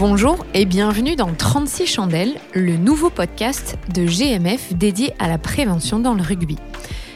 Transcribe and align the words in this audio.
Bonjour 0.00 0.46
et 0.54 0.64
bienvenue 0.64 1.14
dans 1.14 1.34
36 1.34 1.84
chandelles, 1.86 2.40
le 2.54 2.78
nouveau 2.78 3.10
podcast 3.10 3.76
de 3.92 4.06
GMF 4.06 4.72
dédié 4.72 5.12
à 5.18 5.28
la 5.28 5.36
prévention 5.36 5.98
dans 5.98 6.14
le 6.14 6.22
rugby. 6.22 6.56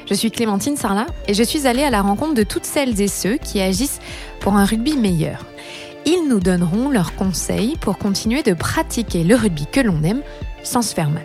Je 0.06 0.12
suis 0.12 0.30
Clémentine 0.30 0.76
Sarlat 0.76 1.06
et 1.26 1.32
je 1.32 1.42
suis 1.42 1.66
allée 1.66 1.82
à 1.82 1.88
la 1.88 2.02
rencontre 2.02 2.34
de 2.34 2.42
toutes 2.42 2.66
celles 2.66 3.00
et 3.00 3.08
ceux 3.08 3.38
qui 3.38 3.62
agissent 3.62 4.00
pour 4.40 4.56
un 4.56 4.66
rugby 4.66 4.98
meilleur. 4.98 5.46
Ils 6.04 6.28
nous 6.28 6.40
donneront 6.40 6.90
leurs 6.90 7.16
conseils 7.16 7.78
pour 7.80 7.96
continuer 7.96 8.42
de 8.42 8.52
pratiquer 8.52 9.24
le 9.24 9.34
rugby 9.34 9.64
que 9.64 9.80
l'on 9.80 10.02
aime 10.02 10.20
sans 10.62 10.82
se 10.82 10.94
faire 10.94 11.08
mal. 11.08 11.24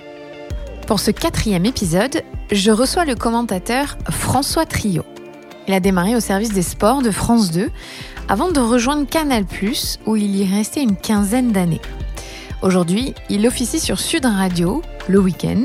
Pour 0.87 1.01
ce 1.01 1.11
quatrième 1.11 1.65
épisode, 1.65 2.23
je 2.53 2.71
reçois 2.71 3.03
le 3.03 3.15
commentateur 3.15 3.97
François 4.09 4.65
Trio. 4.65 5.03
Il 5.69 5.75
a 5.75 5.79
démarré 5.79 6.15
au 6.15 6.19
service 6.19 6.51
des 6.51 6.63
sports 6.63 7.03
de 7.03 7.11
France 7.11 7.51
2 7.51 7.69
avant 8.27 8.51
de 8.51 8.59
rejoindre 8.59 9.07
Canal+, 9.07 9.45
où 10.07 10.15
il 10.15 10.35
y 10.35 10.43
restait 10.43 10.81
une 10.81 10.95
quinzaine 10.95 11.51
d'années. 11.51 11.79
Aujourd'hui, 12.63 13.13
il 13.29 13.45
officie 13.45 13.79
sur 13.79 13.99
Sud 13.99 14.25
Radio 14.25 14.81
le 15.07 15.19
week-end 15.19 15.61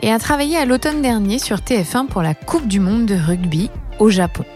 et 0.00 0.10
a 0.10 0.18
travaillé 0.18 0.56
à 0.56 0.64
l'automne 0.64 1.02
dernier 1.02 1.38
sur 1.38 1.58
TF1 1.58 2.06
pour 2.06 2.22
la 2.22 2.32
Coupe 2.32 2.66
du 2.66 2.80
Monde 2.80 3.04
de 3.04 3.16
rugby 3.16 3.68
au 3.98 4.08
Japon. 4.08 4.46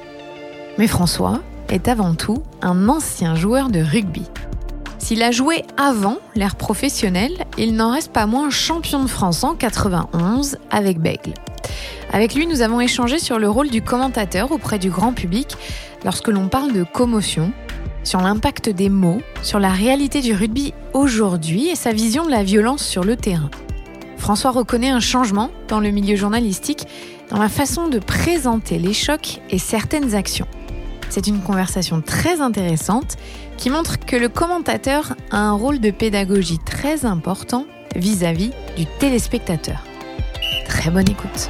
Mais 0.79 0.87
François 0.87 1.41
est 1.69 1.87
avant 1.87 2.15
tout 2.15 2.43
un 2.63 2.89
ancien 2.89 3.35
joueur 3.35 3.69
de 3.69 3.81
rugby. 3.81 4.25
S'il 4.99 5.23
a 5.23 5.33
joué 5.33 5.65
avant 5.77 6.17
l'ère 6.35 6.57
professionnelle, 6.57 7.45
il 7.59 7.75
n'en 7.75 7.93
reste 7.93 8.15
pas 8.15 8.25
moins 8.25 8.49
champion 8.49 9.03
de 9.03 9.09
France 9.09 9.45
en 9.45 9.55
91 9.55 10.57
avec 10.71 10.99
Bègle. 10.99 11.35
Avec 12.13 12.35
lui, 12.35 12.47
nous 12.47 12.63
avons 12.63 12.81
échangé 12.81 13.19
sur 13.19 13.39
le 13.39 13.49
rôle 13.51 13.69
du 13.69 13.83
commentateur 13.83 14.51
auprès 14.53 14.79
du 14.79 14.91
grand 14.91 15.13
public 15.13 15.57
lorsque 16.05 16.29
l'on 16.29 16.49
parle 16.49 16.73
de 16.73 16.85
commotion, 16.85 17.53
sur 18.03 18.21
l'impact 18.21 18.71
des 18.71 18.89
mots, 18.89 19.21
sur 19.43 19.59
la 19.59 19.71
réalité 19.71 20.21
du 20.21 20.33
rugby 20.33 20.73
aujourd'hui 20.95 21.69
et 21.69 21.75
sa 21.75 21.93
vision 21.93 22.25
de 22.25 22.31
la 22.31 22.43
violence 22.43 22.83
sur 22.83 23.05
le 23.05 23.17
terrain. 23.17 23.51
François 24.17 24.51
reconnaît 24.51 24.91
un 24.91 25.01
changement 25.01 25.51
dans 25.69 25.81
le 25.81 25.91
milieu 25.91 26.17
journalistique, 26.17 26.87
dans 27.31 27.39
la 27.39 27.49
façon 27.49 27.89
de 27.89 27.99
présenter 27.99 28.79
les 28.79 28.95
chocs 28.95 29.41
et 29.51 29.59
certaines 29.59 30.15
actions. 30.15 30.49
C'est 31.11 31.27
une 31.27 31.41
conversation 31.41 32.01
très 32.01 32.41
intéressante 32.41 33.17
qui 33.57 33.71
montre 33.71 33.99
que 33.99 34.17
le 34.17 34.29
commentateur 34.29 35.15
a 35.31 35.39
un 35.39 35.53
rôle 35.53 35.81
de 35.81 35.91
pédagogie 35.91 36.59
très 36.59 37.05
important 37.05 37.67
vis-à-vis 37.97 38.51
du 38.77 38.87
téléspectateur. 38.99 39.85
Très 40.67 40.91
bonne 40.91 41.09
écoute. 41.09 41.49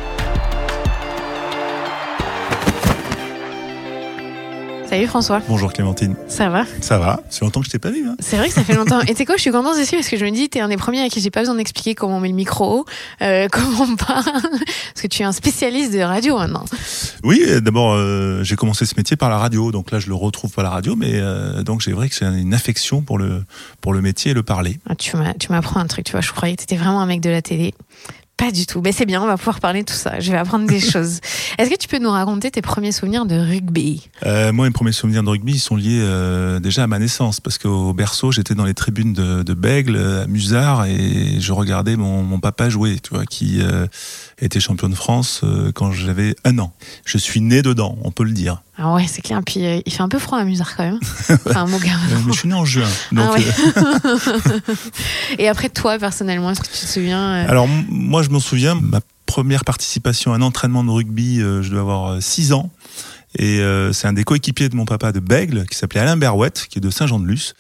Salut 4.89 5.07
François. 5.07 5.43
Bonjour 5.47 5.71
Clémentine. 5.71 6.17
Ça 6.29 6.49
va 6.49 6.65
Ça 6.81 6.99
va 6.99 7.21
C'est 7.29 7.43
longtemps 7.43 7.61
que 7.61 7.67
je 7.67 7.71
t'ai 7.71 7.79
pas 7.79 7.91
vu. 7.91 8.09
Hein 8.09 8.17
c'est 8.21 8.39
vrai 8.39 8.49
que 8.49 8.55
ça 8.55 8.65
fait 8.65 8.75
longtemps. 8.75 9.01
Et 9.09 9.15
tu 9.15 9.27
quoi, 9.27 9.37
je 9.37 9.43
suis 9.43 9.51
contente 9.51 9.77
aussi 9.77 9.95
parce 9.95 10.09
que 10.09 10.17
je 10.17 10.25
me 10.25 10.31
dis, 10.31 10.49
t'es 10.49 10.61
un 10.61 10.69
des 10.69 10.79
premiers 10.79 11.03
à 11.03 11.11
qui 11.11 11.21
j'ai 11.21 11.31
pas 11.31 11.41
besoin 11.41 11.57
d'expliquer 11.57 11.95
comment 11.95 12.17
on 12.17 12.21
met 12.21 12.29
le 12.29 12.35
micro, 12.35 12.87
euh, 13.21 13.49
comment 13.53 13.83
on 13.83 13.97
parle, 13.97 14.25
parce 14.25 15.03
que 15.03 15.07
tu 15.07 15.21
es 15.21 15.27
un 15.27 15.33
spécialiste 15.33 15.93
de 15.93 16.01
radio 16.01 16.39
maintenant. 16.39 16.65
Oui, 17.23 17.45
d'abord 17.61 17.93
euh, 17.93 18.43
j'ai 18.45 18.57
commencé 18.57 18.87
ce 18.87 18.95
métier 18.97 19.15
par 19.15 19.29
la 19.29 19.37
radio, 19.37 19.73
donc 19.73 19.91
là 19.91 19.99
je 19.99 20.09
le 20.09 20.15
retrouve 20.15 20.53
par 20.53 20.65
la 20.65 20.71
radio, 20.71 20.97
mais 20.97 21.13
euh, 21.17 21.63
donc 21.63 21.83
j'ai 21.83 21.93
vrai 21.93 22.09
que 22.09 22.15
c'est 22.15 22.25
une 22.25 22.55
affection 22.55 23.03
pour 23.03 23.19
le 23.19 23.45
pour 23.83 23.93
le 23.93 24.01
métier 24.01 24.31
et 24.31 24.35
le 24.35 24.43
parler. 24.43 24.79
Ah, 24.89 24.95
tu 24.95 25.19
m'apprends 25.51 25.81
un 25.81 25.87
truc, 25.87 26.07
tu 26.07 26.13
vois. 26.13 26.23
Je 26.23 26.33
croyais 26.33 26.57
que 26.57 26.63
t'étais 26.63 26.77
vraiment 26.77 27.03
un 27.03 27.07
mec 27.07 27.21
de 27.21 27.29
la 27.29 27.43
télé. 27.43 27.75
Pas 28.39 28.53
du 28.53 28.67
tout. 28.67 28.81
Mais 28.83 28.93
c'est 28.93 29.05
bien, 29.05 29.21
on 29.21 29.27
va 29.27 29.37
pouvoir 29.37 29.59
parler 29.59 29.81
de 29.81 29.87
tout 29.87 29.97
ça. 29.99 30.21
Je 30.21 30.31
vais 30.31 30.39
apprendre 30.39 30.67
des 30.67 30.79
choses. 30.93 31.19
Est-ce 31.59 31.69
que 31.69 31.77
tu 31.77 31.89
peux 31.89 31.99
nous 31.99 32.11
raconter 32.11 32.51
tes 32.53 32.63
premiers 32.63 32.93
souvenirs 32.93 33.27
de 33.27 33.35
rugby? 33.35 34.09
Euh, 34.25 34.53
Moi, 34.53 34.67
mes 34.67 34.71
premiers 34.73 34.93
souvenirs 34.93 35.25
de 35.25 35.29
rugby, 35.29 35.55
ils 35.55 35.59
sont 35.59 35.75
liés 35.75 36.01
euh, 36.01 36.61
déjà 36.61 36.85
à 36.85 36.87
ma 36.87 37.01
naissance. 37.01 37.41
Parce 37.41 37.59
qu'au 37.59 37.93
berceau, 37.93 38.31
j'étais 38.31 38.55
dans 38.55 38.65
les 38.65 38.75
tribunes 38.75 39.13
de, 39.13 39.43
de 39.43 39.55
Bègle, 39.55 39.99
à 39.99 40.27
Musard, 40.29 40.87
et 40.87 41.41
je 41.41 41.53
regardais 41.53 41.97
mon, 41.97 42.23
mon 42.23 42.39
papa 42.39 42.69
jouer, 42.71 42.99
tu 43.03 43.13
vois, 43.13 43.25
qui 43.27 43.61
euh, 43.61 43.89
était 44.41 44.61
champion 44.61 44.89
de 44.89 44.95
France 44.95 45.41
euh, 45.43 45.73
quand 45.73 45.93
j'avais 45.93 46.37
un 46.45 46.59
an. 46.59 46.73
Je 47.05 47.19
suis 47.19 47.41
né 47.41 47.63
dedans, 47.63 47.97
on 48.03 48.11
peut 48.11 48.25
le 48.25 48.33
dire. 48.33 48.63
Ah 48.77 48.95
ouais, 48.95 49.07
c'est 49.07 49.23
clair. 49.23 49.41
Puis 49.45 49.65
euh, 49.65 49.81
il 49.85 49.93
fait 49.93 50.03
un 50.03 50.09
peu 50.09 50.19
froid 50.19 50.39
à 50.39 50.45
Musard 50.45 50.77
quand 50.77 50.85
même. 50.85 51.01
Enfin, 51.47 51.67
mon 51.67 51.79
gars. 51.79 51.99
je 52.27 52.33
suis 52.33 52.49
né 52.49 52.55
en 52.55 52.65
juin. 52.65 52.89
Donc, 53.13 53.27
ah 53.29 53.33
ouais. 53.33 54.63
et 55.39 55.49
après, 55.49 55.69
toi, 55.69 55.99
personnellement, 55.99 56.51
est-ce 56.51 56.61
que 56.61 56.67
tu 56.67 56.73
te 56.73 56.91
souviens 56.91 57.33
Alors, 57.47 57.67
moi, 57.89 58.23
je 58.23 58.31
m'en 58.31 58.41
souviens, 58.41 58.75
ma 58.81 59.01
première 59.27 59.65
participation 59.65 60.33
à 60.33 60.37
un 60.37 60.43
entraînement 60.43 60.85
de 60.85 60.91
rugby, 60.91 61.41
euh, 61.41 61.63
je 61.63 61.71
dois 61.71 61.81
avoir 61.81 62.23
6 62.23 62.53
ans. 62.53 62.71
Et 63.37 63.61
euh, 63.61 63.93
c'est 63.93 64.09
un 64.09 64.13
des 64.13 64.25
coéquipiers 64.25 64.69
de 64.69 64.77
mon 64.77 64.85
papa 64.85 65.13
de 65.13 65.21
Bègle, 65.21 65.67
qui 65.67 65.77
s'appelait 65.77 66.01
Alain 66.01 66.17
Berouette, 66.17 66.67
qui 66.69 66.79
est 66.79 66.81
de 66.81 66.91
Saint-Jean-de-Luz, 66.91 67.55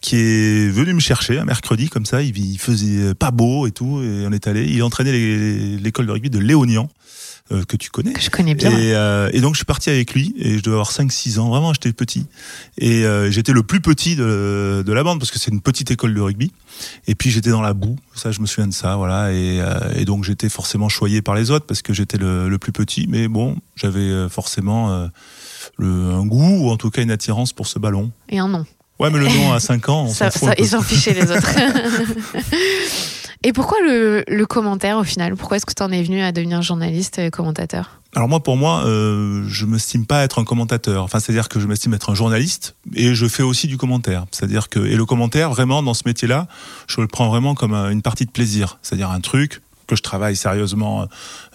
qui 0.00 0.16
est 0.16 0.68
venu 0.68 0.92
me 0.92 1.00
chercher 1.00 1.38
un 1.38 1.44
mercredi 1.44 1.88
comme 1.88 2.04
ça. 2.04 2.22
Il, 2.22 2.36
il 2.36 2.58
faisait 2.58 3.14
pas 3.14 3.30
beau 3.30 3.66
et 3.66 3.70
tout, 3.70 4.02
et 4.02 4.26
on 4.26 4.32
est 4.32 4.46
allé. 4.46 4.66
Il 4.66 4.82
entraînait 4.82 5.12
l'école 5.12 6.06
de 6.06 6.12
rugby 6.12 6.30
de 6.30 6.38
Léonian. 6.38 6.90
Euh, 7.52 7.62
que 7.64 7.76
tu 7.76 7.90
connais. 7.90 8.14
Que 8.14 8.22
je 8.22 8.30
connais 8.30 8.54
bien. 8.54 8.70
Et, 8.70 8.94
euh, 8.94 9.28
et, 9.34 9.42
donc 9.42 9.52
je 9.52 9.58
suis 9.58 9.66
parti 9.66 9.90
avec 9.90 10.14
lui 10.14 10.34
et 10.38 10.56
je 10.56 10.62
devais 10.62 10.76
avoir 10.76 10.90
5-6 10.90 11.38
ans, 11.38 11.50
vraiment 11.50 11.74
j'étais 11.74 11.92
petit. 11.92 12.24
Et 12.78 13.04
euh, 13.04 13.30
j'étais 13.30 13.52
le 13.52 13.62
plus 13.62 13.82
petit 13.82 14.16
de, 14.16 14.82
de, 14.84 14.92
la 14.94 15.02
bande 15.02 15.18
parce 15.18 15.30
que 15.30 15.38
c'est 15.38 15.50
une 15.50 15.60
petite 15.60 15.90
école 15.90 16.14
de 16.14 16.20
rugby. 16.22 16.52
Et 17.06 17.14
puis 17.14 17.30
j'étais 17.30 17.50
dans 17.50 17.60
la 17.60 17.74
boue, 17.74 17.96
ça 18.14 18.32
je 18.32 18.40
me 18.40 18.46
souviens 18.46 18.66
de 18.66 18.72
ça, 18.72 18.96
voilà. 18.96 19.30
Et, 19.34 19.62
et 19.94 20.06
donc 20.06 20.24
j'étais 20.24 20.48
forcément 20.48 20.88
choyé 20.88 21.20
par 21.20 21.34
les 21.34 21.50
autres 21.50 21.66
parce 21.66 21.82
que 21.82 21.92
j'étais 21.92 22.16
le, 22.16 22.48
le, 22.48 22.56
plus 22.56 22.72
petit. 22.72 23.06
Mais 23.10 23.28
bon, 23.28 23.58
j'avais 23.76 24.26
forcément 24.30 25.10
le, 25.76 25.86
un 25.86 26.24
goût 26.24 26.64
ou 26.64 26.70
en 26.70 26.78
tout 26.78 26.88
cas 26.88 27.02
une 27.02 27.10
attirance 27.10 27.52
pour 27.52 27.66
ce 27.66 27.78
ballon. 27.78 28.10
Et 28.30 28.38
un 28.38 28.48
nom. 28.48 28.64
Ouais, 28.98 29.10
mais 29.10 29.18
le 29.18 29.28
nom 29.28 29.52
à 29.52 29.60
5 29.60 29.86
ans, 29.90 30.04
on 30.04 30.14
ça, 30.14 30.30
ça, 30.30 30.54
ils 30.56 30.68
s'en 30.68 30.80
fichaient 30.80 31.12
les 31.12 31.30
autres. 31.30 31.50
Et 33.46 33.52
pourquoi 33.52 33.76
le, 33.82 34.44
commentaire 34.46 34.96
au 34.96 35.04
final? 35.04 35.36
Pourquoi 35.36 35.58
est-ce 35.58 35.66
que 35.66 35.74
tu 35.74 35.82
en 35.82 35.92
es 35.92 36.02
venu 36.02 36.22
à 36.22 36.32
devenir 36.32 36.62
journaliste 36.62 37.18
et 37.18 37.30
commentateur? 37.30 38.00
Alors 38.14 38.26
moi, 38.26 38.42
pour 38.42 38.56
moi, 38.56 38.86
euh, 38.86 39.44
je 39.48 39.66
m'estime 39.66 40.06
pas 40.06 40.24
être 40.24 40.38
un 40.38 40.44
commentateur. 40.44 41.04
Enfin, 41.04 41.20
c'est-à-dire 41.20 41.50
que 41.50 41.60
je 41.60 41.66
m'estime 41.66 41.92
être 41.92 42.08
un 42.08 42.14
journaliste 42.14 42.74
et 42.94 43.14
je 43.14 43.26
fais 43.26 43.42
aussi 43.42 43.66
du 43.66 43.76
commentaire. 43.76 44.24
C'est-à-dire 44.30 44.70
que 44.70 44.80
et 44.80 44.96
le 44.96 45.04
commentaire, 45.04 45.50
vraiment, 45.50 45.82
dans 45.82 45.92
ce 45.92 46.04
métier-là, 46.06 46.48
je 46.86 47.02
le 47.02 47.06
prends 47.06 47.28
vraiment 47.28 47.54
comme 47.54 47.74
une 47.74 48.00
partie 48.00 48.24
de 48.24 48.30
plaisir. 48.30 48.78
C'est-à-dire 48.80 49.10
un 49.10 49.20
truc 49.20 49.60
que 49.86 49.94
je 49.94 50.02
travaille 50.02 50.36
sérieusement 50.36 51.06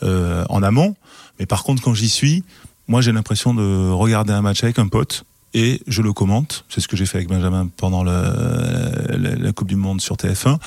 euh, 0.03 0.45
en 0.49 0.61
amont. 0.61 0.95
Mais 1.39 1.47
par 1.47 1.63
contre, 1.63 1.81
quand 1.81 1.95
j'y 1.95 2.09
suis, 2.09 2.43
moi, 2.87 3.01
j'ai 3.01 3.11
l'impression 3.11 3.55
de 3.55 3.89
regarder 3.89 4.33
un 4.33 4.43
match 4.43 4.63
avec 4.63 4.77
un 4.77 4.89
pote 4.89 5.25
et 5.53 5.81
je 5.87 6.01
le 6.01 6.13
commente. 6.13 6.65
C'est 6.69 6.81
ce 6.81 6.87
que 6.87 6.95
j'ai 6.95 7.05
fait 7.05 7.17
avec 7.17 7.29
Benjamin 7.29 7.67
pendant 7.77 8.03
la, 8.03 9.51
Coupe 9.55 9.67
du 9.67 9.75
Monde 9.75 10.01
sur 10.01 10.15
TF1. 10.15 10.57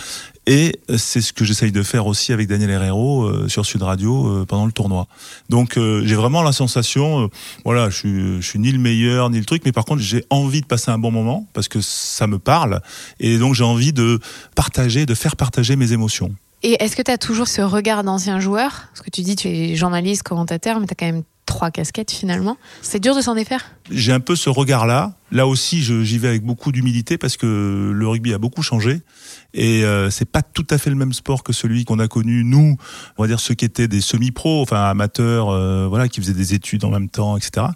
Et 0.46 0.80
c'est 0.96 1.20
ce 1.20 1.32
que 1.32 1.44
j'essaye 1.44 1.70
de 1.70 1.82
faire 1.84 2.06
aussi 2.06 2.32
avec 2.32 2.48
Daniel 2.48 2.70
Herrero 2.70 3.24
euh, 3.24 3.48
sur 3.48 3.64
Sud 3.64 3.82
Radio 3.82 4.26
euh, 4.26 4.44
pendant 4.44 4.66
le 4.66 4.72
tournoi. 4.72 5.06
Donc 5.48 5.76
euh, 5.76 6.02
j'ai 6.04 6.16
vraiment 6.16 6.42
la 6.42 6.50
sensation, 6.52 7.30
voilà, 7.64 7.90
je 7.90 7.96
suis, 7.96 8.42
je 8.42 8.46
suis 8.46 8.58
ni 8.58 8.72
le 8.72 8.78
meilleur 8.78 9.30
ni 9.30 9.38
le 9.38 9.44
truc, 9.44 9.62
mais 9.64 9.70
par 9.70 9.84
contre 9.84 10.02
j'ai 10.02 10.24
envie 10.30 10.60
de 10.60 10.66
passer 10.66 10.90
un 10.90 10.98
bon 10.98 11.12
moment 11.12 11.46
parce 11.52 11.68
que 11.68 11.80
ça 11.80 12.26
me 12.26 12.40
parle 12.40 12.80
et 13.20 13.38
donc 13.38 13.54
j'ai 13.54 13.62
envie 13.62 13.92
de 13.92 14.18
partager, 14.56 15.06
de 15.06 15.14
faire 15.14 15.36
partager 15.36 15.76
mes 15.76 15.92
émotions. 15.92 16.34
Et 16.64 16.82
est-ce 16.82 16.96
que 16.96 17.02
tu 17.02 17.10
as 17.10 17.18
toujours 17.18 17.48
ce 17.48 17.62
regard 17.62 18.02
d'ancien 18.02 18.40
joueur? 18.40 18.88
Parce 18.92 19.02
que 19.02 19.10
tu 19.10 19.22
dis 19.22 19.36
tu 19.36 19.48
es 19.48 19.76
journaliste, 19.76 20.22
commentateur, 20.24 20.80
mais 20.80 20.86
tu 20.86 20.92
as 20.92 20.96
quand 20.96 21.06
même 21.06 21.22
trois 21.52 21.70
casquettes 21.70 22.10
finalement. 22.10 22.56
C'est 22.80 22.98
dur 22.98 23.14
de 23.14 23.20
s'en 23.20 23.34
défaire? 23.34 23.72
J'ai 23.90 24.12
un 24.12 24.20
peu 24.20 24.36
ce 24.36 24.48
regard-là. 24.48 25.12
Là 25.30 25.46
aussi, 25.46 25.82
j'y 25.82 26.18
vais 26.18 26.28
avec 26.28 26.44
beaucoup 26.44 26.72
d'humilité 26.72 27.18
parce 27.18 27.36
que 27.36 27.90
le 27.94 28.08
rugby 28.08 28.32
a 28.32 28.38
beaucoup 28.38 28.62
changé 28.62 29.02
et 29.52 29.84
euh, 29.84 30.10
c'est 30.10 30.24
pas 30.24 30.42
tout 30.42 30.66
à 30.70 30.78
fait 30.78 30.88
le 30.88 30.96
même 30.96 31.12
sport 31.12 31.42
que 31.42 31.52
celui 31.52 31.84
qu'on 31.84 31.98
a 31.98 32.08
connu 32.08 32.42
nous, 32.44 32.76
on 33.18 33.22
va 33.22 33.28
dire 33.28 33.40
ceux 33.40 33.54
qui 33.54 33.66
étaient 33.66 33.88
des 33.88 34.00
semi-pros, 34.00 34.62
enfin 34.62 34.84
amateurs, 34.84 35.50
euh, 35.50 35.86
voilà, 35.88 36.08
qui 36.08 36.20
faisaient 36.20 36.32
des 36.32 36.54
études 36.54 36.84
en 36.84 36.90
même 36.90 37.08
temps, 37.08 37.36
etc. 37.36 37.66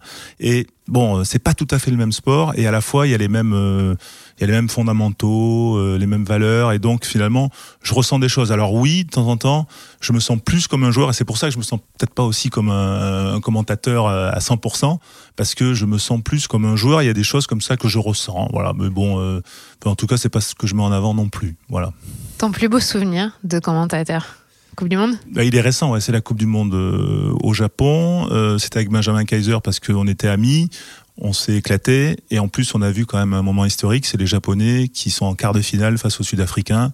Et 0.41 0.67
bon, 0.89 1.25
c'est 1.25 1.39
pas 1.39 1.55
tout 1.55 1.69
à 1.71 1.79
fait 1.79 1.91
le 1.91 1.97
même 1.97 2.13
sport 2.13 2.53
et 2.57 2.67
à 2.67 2.71
la 2.71 2.81
fois 2.81 3.07
il 3.07 3.11
y 3.11 3.15
a 3.15 3.19
les 3.19 3.29
mêmes 3.29 3.53
euh, 3.53 3.95
il 4.39 4.43
y 4.43 4.45
a 4.45 4.47
les 4.49 4.53
mêmes 4.53 4.69
fondamentaux, 4.69 5.77
euh, 5.77 5.97
les 5.99 6.07
mêmes 6.07 6.25
valeurs, 6.25 6.73
et 6.73 6.79
donc 6.79 7.07
finalement, 7.07 7.51
je 7.83 7.95
ressens 7.95 8.19
des 8.19 8.29
choses. 8.29 8.53
Alors 8.53 8.75
oui, 8.75 9.05
de 9.05 9.11
temps 9.11 9.29
en 9.29 9.37
temps, 9.39 9.67
je 10.01 10.13
me 10.13 10.21
sens 10.21 10.39
plus 10.45 10.67
comme 10.69 10.85
un 10.85 10.91
joueur, 10.91 11.11
et 11.11 11.13
c'est 11.15 11.25
pour 11.25 11.39
ça 11.39 11.47
que 11.47 11.55
je 11.55 11.59
me 11.59 11.63
sens 11.63 11.81
peut-être 11.81 12.13
pas 12.13 12.23
aussi 12.23 12.51
comme 12.51 12.69
un, 12.69 13.41
commentateur 13.41 14.09
à 14.09 14.39
100%, 14.39 14.99
parce 15.37 15.55
que 15.55 15.73
je 15.73 15.87
me 15.87 15.97
sens 15.97 16.21
plus 16.23 16.47
comme 16.49 16.67
un 16.67 16.77
joueur. 16.77 17.03
Il 17.03 17.07
y 17.07 17.11
a 17.11 17.15
des 17.15 17.25
choses 17.25 17.47
comme 17.47 17.63
ça 17.63 17.77
que 17.77 17.89
je 17.89 17.99
ressens, 17.99 18.49
voilà. 18.53 18.73
Mais 18.75 18.91
bon, 18.91 19.21
euh, 19.21 19.41
en 19.85 19.95
tout 19.95 20.07
cas, 20.07 20.19
c'est 20.19 20.29
pas 20.29 20.43
ce 20.43 20.55
que 20.55 20.67
je 20.67 20.75
mets 20.75 20.83
en 20.83 20.93
avant 20.93 21.15
non 21.15 21.29
plus, 21.29 21.57
voilà. 21.71 21.93
Ton 22.37 22.51
plus 22.51 22.69
beau 22.69 22.81
souvenir 22.81 23.39
de 23.43 23.59
commentateur? 23.59 24.46
Coupe 24.77 24.89
du 24.89 24.97
Monde 24.97 25.17
bah, 25.33 25.43
Il 25.43 25.57
est 25.57 25.61
récent, 25.61 25.91
ouais, 25.91 26.01
c'est 26.01 26.13
la 26.13 26.21
Coupe 26.21 26.39
du 26.39 26.47
Monde 26.47 26.75
euh, 26.75 27.33
au 27.43 27.55
Japon. 27.55 28.29
Euh, 28.31 28.59
C'était 28.59 28.77
avec 28.79 28.91
Benjamin 28.91 29.25
Kaiser 29.25 29.57
parce 29.65 29.81
qu'on 29.81 30.07
était 30.07 30.29
amis 30.29 30.69
On 31.19 31.33
s'est 31.33 31.55
éclaté 31.55 32.17
et 32.31 32.39
en 32.39 32.49
plus 32.49 32.75
on 32.75 32.83
a 32.83 32.91
vu 32.91 33.07
quand 33.07 33.19
même 33.19 33.33
un 33.33 33.43
moment 33.43 33.65
historique, 33.65 34.05
c'est 34.05 34.19
les 34.19 34.27
Japonais 34.27 34.89
qui 34.89 35.11
sont 35.11 35.25
en 35.25 35.35
quart 35.35 35.55
de 35.55 35.63
finale 35.63 35.97
face 35.97 36.21
aux 36.21 36.23
Sud-Africains 36.23 36.93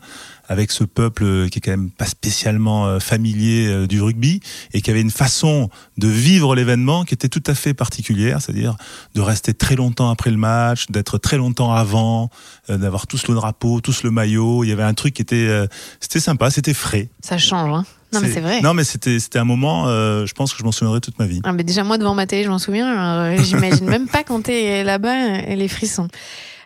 avec 0.49 0.71
ce 0.71 0.85
peuple 0.85 1.49
qui 1.49 1.59
est 1.59 1.61
quand 1.61 1.73
même 1.73 1.91
pas 1.91 2.07
spécialement 2.07 2.87
euh, 2.87 2.99
familier 3.01 3.67
euh, 3.67 3.87
du 3.87 4.01
rugby 4.01 4.41
et 4.75 4.81
qui 4.81 4.91
avait 4.91 5.01
une 5.01 5.11
façon 5.11 5.71
de 5.99 6.07
vivre 6.09 6.55
l'événement 6.55 7.05
qui 7.05 7.15
était 7.15 7.29
tout 7.29 7.43
à 7.47 7.55
fait 7.55 7.75
particulière, 7.75 8.41
c'est-à-dire 8.41 8.77
de 9.15 9.21
rester 9.21 9.55
très 9.55 9.75
longtemps 9.75 10.11
après 10.11 10.31
le 10.31 10.37
match, 10.37 10.87
d'être 10.89 11.19
très 11.19 11.37
longtemps 11.37 11.73
avant, 11.73 12.31
euh, 12.71 12.79
d'avoir 12.79 13.07
tous 13.07 13.27
le 13.27 13.35
drapeau, 13.35 13.81
tous 13.81 14.03
le 14.03 14.11
maillot. 14.11 14.63
Il 14.63 14.69
y 14.69 14.73
avait 14.73 14.83
un 14.83 14.95
truc 14.95 15.15
qui 15.15 15.23
était, 15.23 15.67
c'était 16.01 16.21
sympa, 16.21 16.51
c'était 16.51 16.75
frais. 16.75 17.09
Ça 17.23 17.39
change, 17.39 17.73
hein 17.73 17.85
non, 18.13 18.21
mais 18.21 18.33
c'est 18.33 18.41
vrai. 18.41 18.61
Non, 18.61 18.75
mais 18.75 18.85
c'était, 18.85 19.19
c'était 19.19 19.39
un 19.39 19.45
moment, 19.45 19.89
euh, 19.89 20.27
je 20.27 20.35
pense 20.35 20.53
que 20.53 20.59
je 20.59 20.65
m'en 20.65 20.73
souviendrai 20.73 21.01
toute 21.01 21.19
ma 21.19 21.27
vie. 21.27 21.41
Ah, 21.45 21.53
mais 21.53 21.65
déjà, 21.65 21.85
moi, 21.85 21.99
devant 21.99 22.15
ma 22.15 22.27
télé, 22.27 22.45
je 22.45 22.49
m'en 22.49 22.59
souviens. 22.59 23.25
Euh, 23.25 23.37
j'imagine 23.43 23.87
même 23.87 24.09
pas 24.09 24.25
quand 24.25 24.43
t'es 24.43 24.85
là-bas 24.85 25.39
et 25.49 25.57
les 25.57 25.69
frissons. 25.69 26.09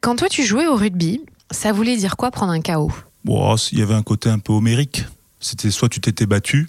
Quand 0.01 0.17
toi, 0.17 0.29
tu 0.29 0.45
jouais 0.45 0.67
au 0.67 0.77
rugby, 0.77 1.21
ça 1.51 1.73
voulait 1.73 1.97
dire 1.97 2.17
quoi 2.17 2.31
prendre 2.31 2.53
un 2.53 2.61
KO 2.61 2.91
bon, 3.25 3.55
Il 3.73 3.79
y 3.79 3.83
avait 3.83 3.95
un 3.95 4.03
côté 4.03 4.29
un 4.29 4.39
peu 4.39 4.53
homérique. 4.53 5.05
C'était 5.41 5.71
soit 5.71 5.89
tu 5.89 6.01
t'étais 6.01 6.27
battu, 6.27 6.69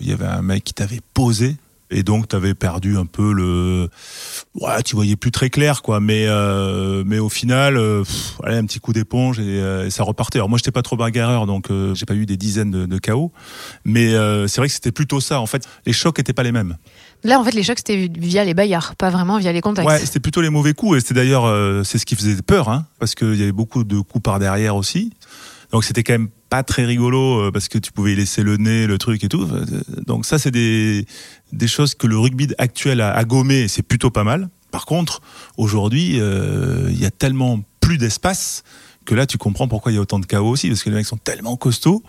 il 0.00 0.08
y 0.08 0.12
avait 0.12 0.26
un 0.26 0.42
mec 0.42 0.64
qui 0.64 0.74
t'avait 0.74 1.00
posé, 1.14 1.56
et 1.92 2.02
donc 2.02 2.28
tu 2.28 2.36
avais 2.36 2.54
perdu 2.54 2.96
un 2.96 3.06
peu 3.06 3.32
le 3.32 3.88
ouais 4.54 4.82
tu 4.82 4.96
voyais 4.96 5.16
plus 5.16 5.30
très 5.30 5.50
clair 5.50 5.82
quoi 5.82 6.00
mais 6.00 6.26
euh, 6.26 7.04
mais 7.06 7.18
au 7.18 7.28
final 7.28 7.76
euh, 7.76 8.02
allez, 8.42 8.56
un 8.56 8.64
petit 8.64 8.80
coup 8.80 8.92
d'éponge 8.92 9.38
et, 9.38 9.90
ça 9.90 10.02
repartait 10.02 10.38
alors 10.38 10.48
moi 10.48 10.58
j'étais 10.58 10.70
pas 10.70 10.82
trop 10.82 10.96
bagarreur 10.96 11.46
donc 11.46 11.68
j'ai 11.94 12.06
pas 12.06 12.14
eu 12.14 12.26
des 12.26 12.36
dizaines 12.36 12.70
de, 12.70 12.86
de 12.86 12.98
KO 12.98 13.32
mais 13.84 14.10
c'est 14.48 14.56
vrai 14.56 14.68
que 14.68 14.74
c'était 14.74 14.92
plutôt 14.92 15.20
ça 15.20 15.40
en 15.40 15.46
fait 15.46 15.66
les 15.86 15.92
chocs 15.92 16.18
étaient 16.18 16.32
pas 16.32 16.42
les 16.42 16.52
mêmes 16.52 16.76
Là, 17.24 17.38
en 17.38 17.44
fait, 17.44 17.52
les 17.52 17.62
chocs, 17.62 17.78
c'était 17.78 18.10
via 18.18 18.44
les 18.44 18.52
bagarres, 18.52 18.96
pas 18.96 19.08
vraiment 19.08 19.38
via 19.38 19.52
les 19.52 19.60
contacts. 19.60 19.86
Ouais, 19.86 20.00
c'était 20.00 20.18
plutôt 20.18 20.40
les 20.40 20.48
mauvais 20.48 20.74
coups. 20.74 20.96
Et 20.96 21.00
c'était 21.00 21.14
d'ailleurs, 21.14 21.44
c'est 21.84 21.98
ce 21.98 22.04
qui 22.04 22.16
faisait 22.16 22.34
peur, 22.42 22.68
hein, 22.68 22.86
parce 22.98 23.14
qu'il 23.14 23.36
y 23.36 23.44
avait 23.44 23.52
beaucoup 23.52 23.84
de 23.84 24.00
coups 24.00 24.24
par 24.24 24.40
derrière 24.40 24.74
aussi. 24.74 25.12
Donc 25.70 25.84
c'était 25.84 26.02
quand 26.02 26.14
même 26.14 26.30
pas 26.52 26.62
très 26.62 26.84
rigolo 26.84 27.40
euh, 27.40 27.50
parce 27.50 27.68
que 27.68 27.78
tu 27.78 27.92
pouvais 27.92 28.12
y 28.12 28.14
laisser 28.14 28.42
le 28.42 28.58
nez, 28.58 28.86
le 28.86 28.98
truc 28.98 29.24
et 29.24 29.28
tout. 29.30 29.48
Euh, 29.50 29.64
donc 30.06 30.26
ça, 30.26 30.38
c'est 30.38 30.50
des, 30.50 31.06
des 31.50 31.66
choses 31.66 31.94
que 31.94 32.06
le 32.06 32.18
rugby 32.18 32.46
actuel 32.58 33.00
a, 33.00 33.10
a 33.10 33.24
gommé 33.24 33.68
c'est 33.68 33.80
plutôt 33.80 34.10
pas 34.10 34.22
mal. 34.22 34.50
Par 34.70 34.84
contre, 34.84 35.22
aujourd'hui, 35.56 36.20
euh, 36.20 36.88
il 36.90 37.00
y 37.00 37.06
a 37.06 37.10
tellement 37.10 37.60
plus 37.80 37.96
d'espace 37.96 38.64
que 39.06 39.14
là 39.14 39.26
tu 39.26 39.38
comprends 39.38 39.66
pourquoi 39.66 39.92
il 39.92 39.94
y 39.94 39.98
a 39.98 40.02
autant 40.02 40.18
de 40.18 40.26
chaos 40.26 40.50
aussi 40.50 40.68
parce 40.68 40.82
que 40.82 40.90
les 40.90 40.96
mecs 40.96 41.06
sont 41.06 41.16
tellement 41.16 41.56
costauds 41.56 42.02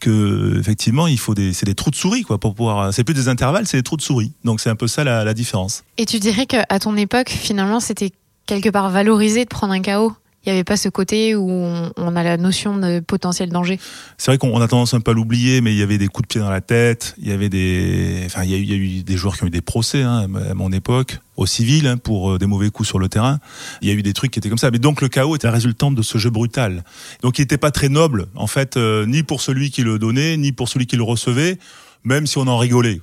que 0.00 0.58
effectivement 0.58 1.06
il 1.06 1.18
faut 1.18 1.34
des 1.34 1.52
c'est 1.52 1.66
des 1.66 1.76
trous 1.76 1.90
de 1.90 1.94
souris 1.94 2.22
quoi 2.22 2.38
pour 2.38 2.56
pouvoir 2.56 2.92
c'est 2.92 3.04
plus 3.04 3.14
des 3.14 3.28
intervalles 3.28 3.68
c'est 3.68 3.76
des 3.76 3.84
trous 3.84 3.96
de 3.96 4.02
souris 4.02 4.32
donc 4.42 4.60
c'est 4.60 4.68
un 4.68 4.74
peu 4.74 4.88
ça 4.88 5.04
la, 5.04 5.22
la 5.22 5.32
différence 5.32 5.84
et 5.96 6.06
tu 6.06 6.18
dirais 6.18 6.46
qu'à 6.46 6.64
ton 6.80 6.96
époque 6.96 7.28
finalement 7.30 7.78
c'était 7.78 8.10
quelque 8.46 8.68
part 8.68 8.90
valorisé 8.90 9.44
de 9.44 9.48
prendre 9.48 9.72
un 9.72 9.80
chaos? 9.80 10.12
Il 10.44 10.48
n'y 10.48 10.52
avait 10.52 10.64
pas 10.64 10.78
ce 10.78 10.88
côté 10.88 11.34
où 11.34 11.50
on, 11.50 12.16
a 12.16 12.22
la 12.22 12.38
notion 12.38 12.78
de 12.78 13.00
potentiel 13.00 13.50
danger. 13.50 13.78
C'est 14.16 14.30
vrai 14.30 14.38
qu'on 14.38 14.58
a 14.60 14.68
tendance 14.68 14.94
un 14.94 15.00
peu 15.00 15.10
à 15.10 15.14
l'oublier, 15.14 15.60
mais 15.60 15.74
il 15.74 15.78
y 15.78 15.82
avait 15.82 15.98
des 15.98 16.08
coups 16.08 16.28
de 16.28 16.32
pied 16.32 16.40
dans 16.40 16.48
la 16.48 16.62
tête, 16.62 17.14
il 17.18 17.28
y 17.28 17.32
avait 17.32 17.50
des, 17.50 18.22
enfin, 18.24 18.44
il 18.44 18.50
y 18.50 18.54
a 18.54 18.56
eu, 18.56 18.62
il 18.62 18.70
y 18.70 18.72
a 18.72 18.76
eu 18.76 19.02
des 19.02 19.16
joueurs 19.18 19.36
qui 19.36 19.44
ont 19.44 19.48
eu 19.48 19.50
des 19.50 19.60
procès 19.60 20.02
hein, 20.02 20.26
à 20.50 20.54
mon 20.54 20.72
époque, 20.72 21.18
au 21.36 21.44
civil, 21.44 21.86
hein, 21.86 21.98
pour 21.98 22.32
euh, 22.32 22.38
des 22.38 22.46
mauvais 22.46 22.70
coups 22.70 22.88
sur 22.88 22.98
le 22.98 23.10
terrain. 23.10 23.38
Il 23.82 23.88
y 23.88 23.90
a 23.90 23.94
eu 23.94 24.02
des 24.02 24.14
trucs 24.14 24.30
qui 24.30 24.38
étaient 24.38 24.48
comme 24.48 24.56
ça. 24.56 24.70
Mais 24.70 24.78
donc 24.78 25.02
le 25.02 25.08
chaos 25.08 25.36
était 25.36 25.46
la 25.46 25.52
résultante 25.52 25.94
de 25.94 26.02
ce 26.02 26.16
jeu 26.16 26.30
brutal. 26.30 26.84
Donc 27.22 27.38
il 27.38 27.42
n'était 27.42 27.58
pas 27.58 27.70
très 27.70 27.90
noble, 27.90 28.28
en 28.34 28.46
fait, 28.46 28.78
euh, 28.78 29.04
ni 29.04 29.22
pour 29.22 29.42
celui 29.42 29.70
qui 29.70 29.82
le 29.82 29.98
donnait, 29.98 30.38
ni 30.38 30.52
pour 30.52 30.70
celui 30.70 30.86
qui 30.86 30.96
le 30.96 31.02
recevait 31.02 31.58
même 32.02 32.26
si 32.26 32.38
on 32.38 32.46
en 32.46 32.56
rigolait. 32.56 33.02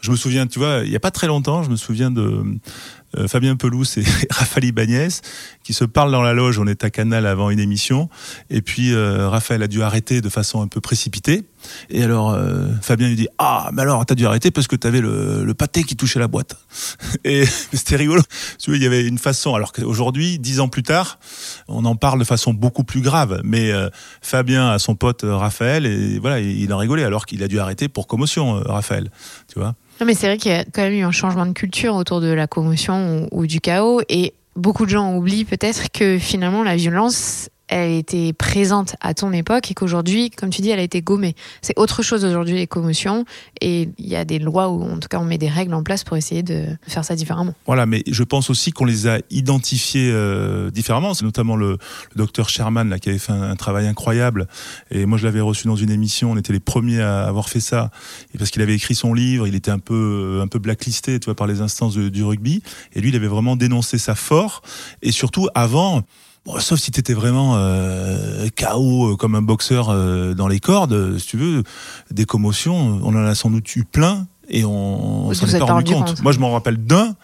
Je 0.00 0.12
me 0.12 0.16
souviens, 0.16 0.46
tu 0.46 0.60
vois, 0.60 0.82
il 0.84 0.92
y 0.92 0.94
a 0.94 1.00
pas 1.00 1.10
très 1.10 1.26
longtemps, 1.26 1.64
je 1.64 1.70
me 1.70 1.74
souviens 1.74 2.12
de 2.12 2.44
Fabien 3.28 3.56
Pelouse 3.56 3.98
et 3.98 4.04
Raphaël 4.30 4.66
Ibanez 4.66 5.08
qui 5.66 5.72
se 5.72 5.84
parlent 5.84 6.12
dans 6.12 6.22
la 6.22 6.32
loge. 6.32 6.58
On 6.58 6.66
est 6.66 6.84
à 6.84 6.90
Canal 6.90 7.26
avant 7.26 7.50
une 7.50 7.58
émission. 7.58 8.08
Et 8.50 8.62
puis 8.62 8.92
euh, 8.92 9.28
Raphaël 9.28 9.62
a 9.62 9.66
dû 9.66 9.82
arrêter 9.82 10.20
de 10.20 10.28
façon 10.28 10.62
un 10.62 10.68
peu 10.68 10.80
précipitée. 10.80 11.44
Et 11.90 12.04
alors 12.04 12.30
euh, 12.30 12.68
Fabien 12.82 13.08
lui 13.08 13.16
dit 13.16 13.28
Ah, 13.38 13.70
mais 13.72 13.82
alors 13.82 14.06
t'as 14.06 14.14
dû 14.14 14.26
arrêter 14.26 14.52
parce 14.52 14.68
que 14.68 14.76
t'avais 14.76 15.00
le, 15.00 15.44
le 15.44 15.54
pâté 15.54 15.82
qui 15.82 15.96
touchait 15.96 16.20
la 16.20 16.28
boîte. 16.28 16.56
Et 17.24 17.44
c'était 17.72 17.96
rigolo. 17.96 18.22
Il 18.68 18.82
y 18.82 18.86
avait 18.86 19.06
une 19.06 19.18
façon. 19.18 19.54
Alors 19.54 19.72
qu'aujourd'hui, 19.72 20.38
dix 20.38 20.60
ans 20.60 20.68
plus 20.68 20.84
tard, 20.84 21.18
on 21.66 21.84
en 21.84 21.96
parle 21.96 22.20
de 22.20 22.24
façon 22.24 22.54
beaucoup 22.54 22.84
plus 22.84 23.00
grave. 23.00 23.40
Mais 23.42 23.72
Fabien 24.22 24.70
a 24.70 24.78
son 24.78 24.94
pote 24.94 25.24
Raphaël 25.24 25.86
et 25.86 26.18
voilà, 26.18 26.40
il 26.40 26.72
en 26.72 26.78
rigolait 26.78 27.04
alors 27.04 27.26
qu'il 27.26 27.42
a 27.42 27.48
dû 27.48 27.58
arrêter 27.58 27.88
pour 27.88 28.06
commotion, 28.06 28.62
Raphaël. 28.64 29.10
Tu 29.52 29.58
vois? 29.58 29.74
Non, 30.00 30.06
mais 30.06 30.14
c'est 30.14 30.26
vrai 30.26 30.36
qu'il 30.36 30.52
y 30.52 30.54
a 30.54 30.64
quand 30.64 30.82
même 30.82 30.92
eu 30.92 31.02
un 31.02 31.10
changement 31.10 31.46
de 31.46 31.52
culture 31.52 31.94
autour 31.94 32.20
de 32.20 32.28
la 32.28 32.46
commotion 32.46 33.28
ou, 33.32 33.46
du 33.46 33.60
chaos. 33.60 34.02
Et 34.08 34.34
beaucoup 34.54 34.84
de 34.84 34.90
gens 34.90 35.14
oublient 35.14 35.44
peut-être 35.44 35.90
que 35.90 36.18
finalement 36.18 36.62
la 36.62 36.76
violence, 36.76 37.48
elle 37.68 37.92
était 37.92 38.32
présente 38.32 38.96
à 39.00 39.14
ton 39.14 39.32
époque 39.32 39.70
et 39.70 39.74
qu'aujourd'hui, 39.74 40.30
comme 40.30 40.50
tu 40.50 40.62
dis, 40.62 40.70
elle 40.70 40.78
a 40.78 40.82
été 40.82 41.02
gommée. 41.02 41.34
C'est 41.62 41.78
autre 41.78 42.02
chose 42.02 42.24
aujourd'hui 42.24 42.54
les 42.54 42.66
commotions 42.66 43.24
et 43.60 43.88
il 43.98 44.06
y 44.06 44.16
a 44.16 44.24
des 44.24 44.38
lois 44.38 44.68
où 44.68 44.82
en 44.82 44.98
tout 44.98 45.08
cas 45.08 45.18
on 45.18 45.24
met 45.24 45.38
des 45.38 45.48
règles 45.48 45.74
en 45.74 45.82
place 45.82 46.04
pour 46.04 46.16
essayer 46.16 46.42
de 46.42 46.66
faire 46.86 47.04
ça 47.04 47.16
différemment. 47.16 47.54
Voilà, 47.66 47.86
mais 47.86 48.02
je 48.06 48.22
pense 48.22 48.50
aussi 48.50 48.70
qu'on 48.70 48.84
les 48.84 49.08
a 49.08 49.18
identifiées 49.30 50.10
euh, 50.12 50.70
différemment. 50.70 51.14
C'est 51.14 51.24
notamment 51.24 51.56
le, 51.56 51.72
le, 51.72 51.78
docteur 52.16 52.48
Sherman 52.48 52.88
là 52.88 52.98
qui 52.98 53.08
avait 53.08 53.18
fait 53.18 53.32
un, 53.32 53.56
travail 53.56 53.86
incroyable 53.86 54.48
et 54.90 55.06
moi 55.06 55.18
je 55.18 55.24
l'avais 55.24 55.40
reçu 55.40 55.66
dans 55.66 55.76
une 55.76 55.90
émission. 55.90 56.32
On 56.32 56.36
était 56.36 56.52
les 56.52 56.60
premiers 56.60 57.00
à 57.00 57.24
avoir 57.24 57.48
fait 57.48 57.60
ça 57.60 57.90
et 58.34 58.38
parce 58.38 58.50
qu'il 58.50 58.62
avait 58.62 58.74
écrit 58.74 58.94
son 58.94 59.12
livre, 59.12 59.46
il 59.46 59.54
était 59.54 59.70
un 59.70 59.78
peu 59.78 60.40
un 60.42 60.46
peu 60.46 60.58
blacklisté, 60.58 61.18
tu 61.18 61.24
vois, 61.24 61.34
par 61.34 61.46
les 61.46 61.60
instances 61.60 61.96
du 61.96 62.22
rugby 62.22 62.62
et 62.94 63.00
lui 63.00 63.08
il 63.08 63.16
avait 63.16 63.26
vraiment 63.26 63.56
dénoncé 63.56 63.98
ça 63.98 64.14
fort 64.14 64.62
et 65.02 65.10
surtout 65.10 65.48
avant 65.54 66.02
Bon, 66.46 66.60
sauf 66.60 66.78
si 66.78 66.92
tu 66.92 67.00
étais 67.00 67.12
vraiment 67.12 67.54
euh, 67.56 68.46
KO 68.56 69.12
euh, 69.12 69.16
comme 69.16 69.34
un 69.34 69.42
boxeur 69.42 69.90
euh, 69.90 70.32
dans 70.32 70.46
les 70.46 70.60
cordes, 70.60 70.92
euh, 70.92 71.18
si 71.18 71.26
tu 71.26 71.36
veux, 71.36 71.64
des 72.12 72.24
commotions, 72.24 73.00
on 73.02 73.08
en 73.08 73.24
a 73.24 73.34
sans 73.34 73.50
doute 73.50 73.74
eu 73.74 73.84
plein 73.84 74.28
et 74.48 74.64
on, 74.64 75.32
s'en 75.34 75.46
est 75.48 75.58
pas 75.58 75.64
rendu 75.64 75.92
compte. 75.92 76.22
Moi, 76.22 76.30
je 76.30 76.38
m'en 76.38 76.52
rappelle 76.52 76.76
d'un 76.76 77.16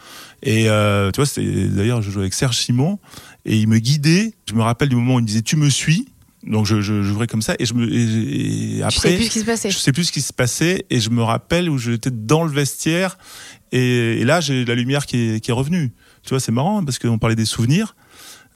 et 0.42 0.64
tu 0.64 1.20
vois, 1.20 1.26
c'est 1.26 1.68
d'ailleurs 1.68 2.02
je 2.02 2.10
jouais 2.10 2.22
avec 2.22 2.34
Serge 2.34 2.56
Simon 2.56 2.98
et 3.44 3.56
il 3.56 3.68
me 3.68 3.78
guidait. 3.78 4.34
Je 4.48 4.54
me 4.54 4.62
rappelle 4.62 4.88
du 4.88 4.96
moment 4.96 5.14
où 5.14 5.18
il 5.20 5.22
me 5.22 5.26
disait 5.28 5.42
tu 5.42 5.54
me 5.54 5.70
suis. 5.70 6.08
Donc 6.44 6.66
je, 6.66 6.80
je 6.80 7.24
comme 7.26 7.42
ça 7.42 7.54
et 7.60 7.66
je 7.66 7.74
me 7.74 7.88
et, 7.88 8.82
après 8.82 9.10
sais 9.10 9.14
plus 9.14 9.26
ce 9.26 9.30
qui 9.30 9.38
se 9.38 9.44
passait. 9.44 9.70
Je 9.70 9.78
sais 9.78 9.92
plus 9.92 10.04
ce 10.04 10.10
qui 10.10 10.20
se 10.20 10.32
passait 10.32 10.84
et 10.90 10.98
je 10.98 11.10
me 11.10 11.22
rappelle 11.22 11.70
où 11.70 11.78
j'étais 11.78 12.10
dans 12.10 12.42
le 12.42 12.50
vestiaire 12.50 13.16
et, 13.70 14.20
et 14.20 14.24
là 14.24 14.40
j'ai 14.40 14.64
la 14.64 14.74
lumière 14.74 15.06
qui 15.06 15.18
est, 15.18 15.40
qui 15.40 15.52
est 15.52 15.54
revenue. 15.54 15.92
Tu 16.24 16.30
vois, 16.30 16.40
c'est 16.40 16.50
marrant 16.50 16.84
parce 16.84 16.98
qu'on 16.98 17.18
parlait 17.18 17.36
des 17.36 17.44
souvenirs. 17.44 17.94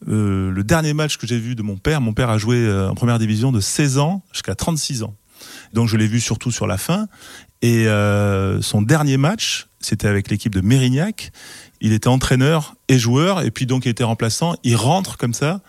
Euh, 0.08 0.50
le 0.50 0.64
dernier 0.64 0.94
match 0.94 1.16
que 1.16 1.26
j'ai 1.26 1.38
vu 1.38 1.54
de 1.54 1.62
mon 1.62 1.76
père, 1.76 2.00
mon 2.00 2.12
père 2.12 2.30
a 2.30 2.38
joué 2.38 2.56
euh, 2.56 2.90
en 2.90 2.94
première 2.94 3.18
division 3.18 3.52
de 3.52 3.60
16 3.60 3.98
ans 3.98 4.22
jusqu'à 4.32 4.54
36 4.54 5.02
ans. 5.02 5.14
Donc 5.72 5.88
je 5.88 5.96
l'ai 5.96 6.06
vu 6.06 6.20
surtout 6.20 6.50
sur 6.50 6.66
la 6.66 6.78
fin. 6.78 7.08
Et 7.62 7.86
euh, 7.86 8.60
son 8.62 8.82
dernier 8.82 9.16
match, 9.16 9.68
c'était 9.80 10.08
avec 10.08 10.30
l'équipe 10.30 10.54
de 10.54 10.60
Mérignac. 10.60 11.32
Il 11.80 11.92
était 11.92 12.08
entraîneur 12.08 12.74
et 12.88 12.98
joueur, 12.98 13.42
et 13.42 13.50
puis 13.50 13.66
donc 13.66 13.86
il 13.86 13.90
était 13.90 14.04
remplaçant. 14.04 14.54
Il 14.62 14.76
rentre 14.76 15.16
comme 15.16 15.34
ça. 15.34 15.62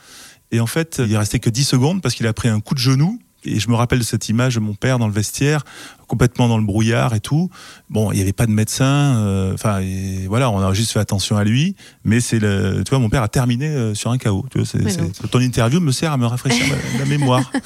Et 0.52 0.60
en 0.60 0.68
fait, 0.68 1.02
il 1.06 1.18
restait 1.18 1.40
que 1.40 1.50
10 1.50 1.63
secondes 1.63 2.02
parce 2.02 2.16
qu'il 2.16 2.28
a 2.28 2.34
pris 2.34 2.48
un 2.48 2.60
coup 2.60 2.74
de 2.74 2.80
genou 2.80 3.20
et 3.48 3.60
je 3.60 3.70
me 3.70 3.75
rappelle 3.75 4.00
de 4.00 4.04
cette 4.04 4.30
image 4.30 4.56
de 4.56 4.60
mon 4.60 4.74
père 4.74 5.00
dans 5.00 5.08
le 5.08 5.13
vestiaire, 5.13 5.63
complètement 6.08 6.48
dans 6.48 6.58
le 6.58 6.66
brouillard 6.66 7.16
et 7.16 7.20
tout. 7.20 7.50
Bon, 7.89 8.12
il 8.12 8.16
n'y 8.16 8.22
avait 8.22 8.34
pas 8.34 8.46
de 8.46 8.51
médecin. 8.51 9.18
Euh, 9.18 9.54
enfin, 9.54 9.82
voilà, 10.27 10.50
on 10.51 10.60
a 10.60 10.74
juste 10.74 10.92
fait 10.92 11.00
attention 11.00 11.38
à 11.38 11.44
lui. 11.44 11.75
Mais 12.04 12.20
c'est 12.20 12.39
le, 12.39 12.84
tu 12.86 12.89
vois, 12.89 13.00
mon 13.00 13.10
père 13.10 13.24
a 13.24 13.27
terminé 13.27 13.68
euh, 13.68 13.94
sur 13.94 14.12
un 14.12 14.18
chaos. 14.18 14.46
Tu 14.51 14.60
vois, 14.60 14.68
c'est, 14.68 15.30
ton 15.30 15.39
interview 15.39 15.80
me 15.80 15.92
sert 15.92 16.12
à 16.12 16.18
me 16.18 16.25
rafraîchir 16.25 16.66
ma, 17.00 17.06
mémoire. 17.06 17.51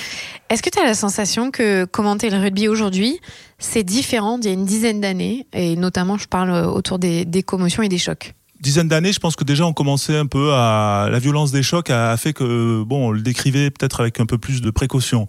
Est-ce 0.48 0.62
que 0.62 0.70
tu 0.70 0.78
as 0.78 0.84
la 0.84 0.94
sensation 0.94 1.50
que 1.50 1.84
commenter 1.84 2.30
le 2.30 2.38
rugby 2.38 2.68
aujourd'hui, 2.68 3.18
c'est 3.58 3.82
différent 3.82 4.38
d'il 4.38 4.48
y 4.48 4.50
a 4.50 4.54
une 4.54 4.64
dizaine 4.64 5.00
d'années? 5.00 5.46
Et 5.52 5.74
notamment, 5.74 6.18
je 6.18 6.28
parle 6.28 6.50
autour 6.66 7.00
des, 7.00 7.24
des 7.24 7.42
commotions 7.42 7.82
et 7.82 7.88
des 7.88 7.98
chocs 7.98 8.35
dizaine 8.60 8.88
d'années, 8.88 9.12
je 9.12 9.20
pense 9.20 9.36
que 9.36 9.44
déjà 9.44 9.66
on 9.66 9.72
commençait 9.72 10.16
un 10.16 10.26
peu 10.26 10.52
à 10.52 11.08
la 11.10 11.18
violence 11.18 11.52
des 11.52 11.62
chocs 11.62 11.90
a 11.90 12.16
fait 12.16 12.32
que 12.32 12.82
bon, 12.82 13.08
on 13.08 13.10
le 13.10 13.20
décrivait 13.20 13.70
peut-être 13.70 14.00
avec 14.00 14.20
un 14.20 14.26
peu 14.26 14.38
plus 14.38 14.60
de 14.60 14.70
précaution. 14.70 15.28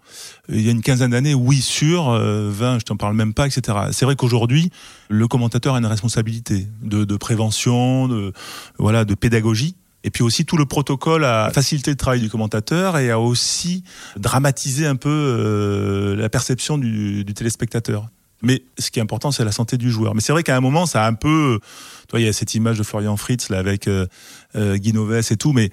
Il 0.50 0.62
y 0.62 0.70
a 0.70 0.72
une 0.72 0.82
quinzaine 0.82 1.12
d'années, 1.12 1.34
oui, 1.34 1.62
sûr, 1.62 2.10
20, 2.10 2.18
euh, 2.18 2.80
je 2.80 2.86
t'en 2.86 2.98
parle 2.98 3.16
même 3.16 3.34
pas, 3.34 3.48
etc. 3.48 3.78
C'est 3.92 4.06
vrai 4.06 4.16
qu'aujourd'hui, 4.16 4.72
le 5.10 5.28
commentateur 5.28 5.76
a 5.76 5.80
une 5.80 5.86
responsabilité 5.86 6.68
de, 6.82 7.06
de 7.06 7.18
prévention, 7.18 8.08
de 8.08 8.34
voilà, 8.78 9.06
de 9.06 9.16
pédagogie. 9.16 9.76
Et 10.04 10.10
puis 10.10 10.24
aussi 10.24 10.46
tout 10.46 10.58
le 10.58 10.66
protocole 10.66 11.26
a 11.26 11.50
facilité 11.52 11.92
le 11.92 11.98
travail 11.98 12.22
du 12.22 12.30
commentateur 12.30 12.98
et 12.98 13.12
a 13.12 13.20
aussi 13.20 13.84
dramatisé 14.16 14.86
un 14.86 14.96
peu 14.96 15.10
euh, 15.10 16.16
la 16.16 16.30
perception 16.30 16.78
du, 16.78 17.26
du 17.26 17.34
téléspectateur. 17.34 18.08
Mais 18.42 18.64
ce 18.78 18.92
qui 18.92 19.00
est 19.00 19.02
important, 19.02 19.32
c'est 19.32 19.44
la 19.44 19.52
santé 19.52 19.78
du 19.78 19.90
joueur. 19.90 20.14
Mais 20.14 20.22
c'est 20.22 20.32
vrai 20.32 20.44
qu'à 20.44 20.56
un 20.56 20.62
moment, 20.62 20.86
ça 20.86 21.04
a 21.04 21.08
un 21.08 21.14
peu, 21.14 21.60
toi, 22.08 22.20
il 22.20 22.26
y 22.26 22.30
a 22.30 22.34
cette 22.34 22.54
image 22.54 22.78
de 22.78 22.84
Florian 22.84 23.18
Fritz 23.18 23.50
là 23.50 23.58
avec 23.58 23.88
euh, 23.88 24.06
euh, 24.56 24.78
et 24.78 25.38
tout, 25.38 25.54
mais 25.54 25.72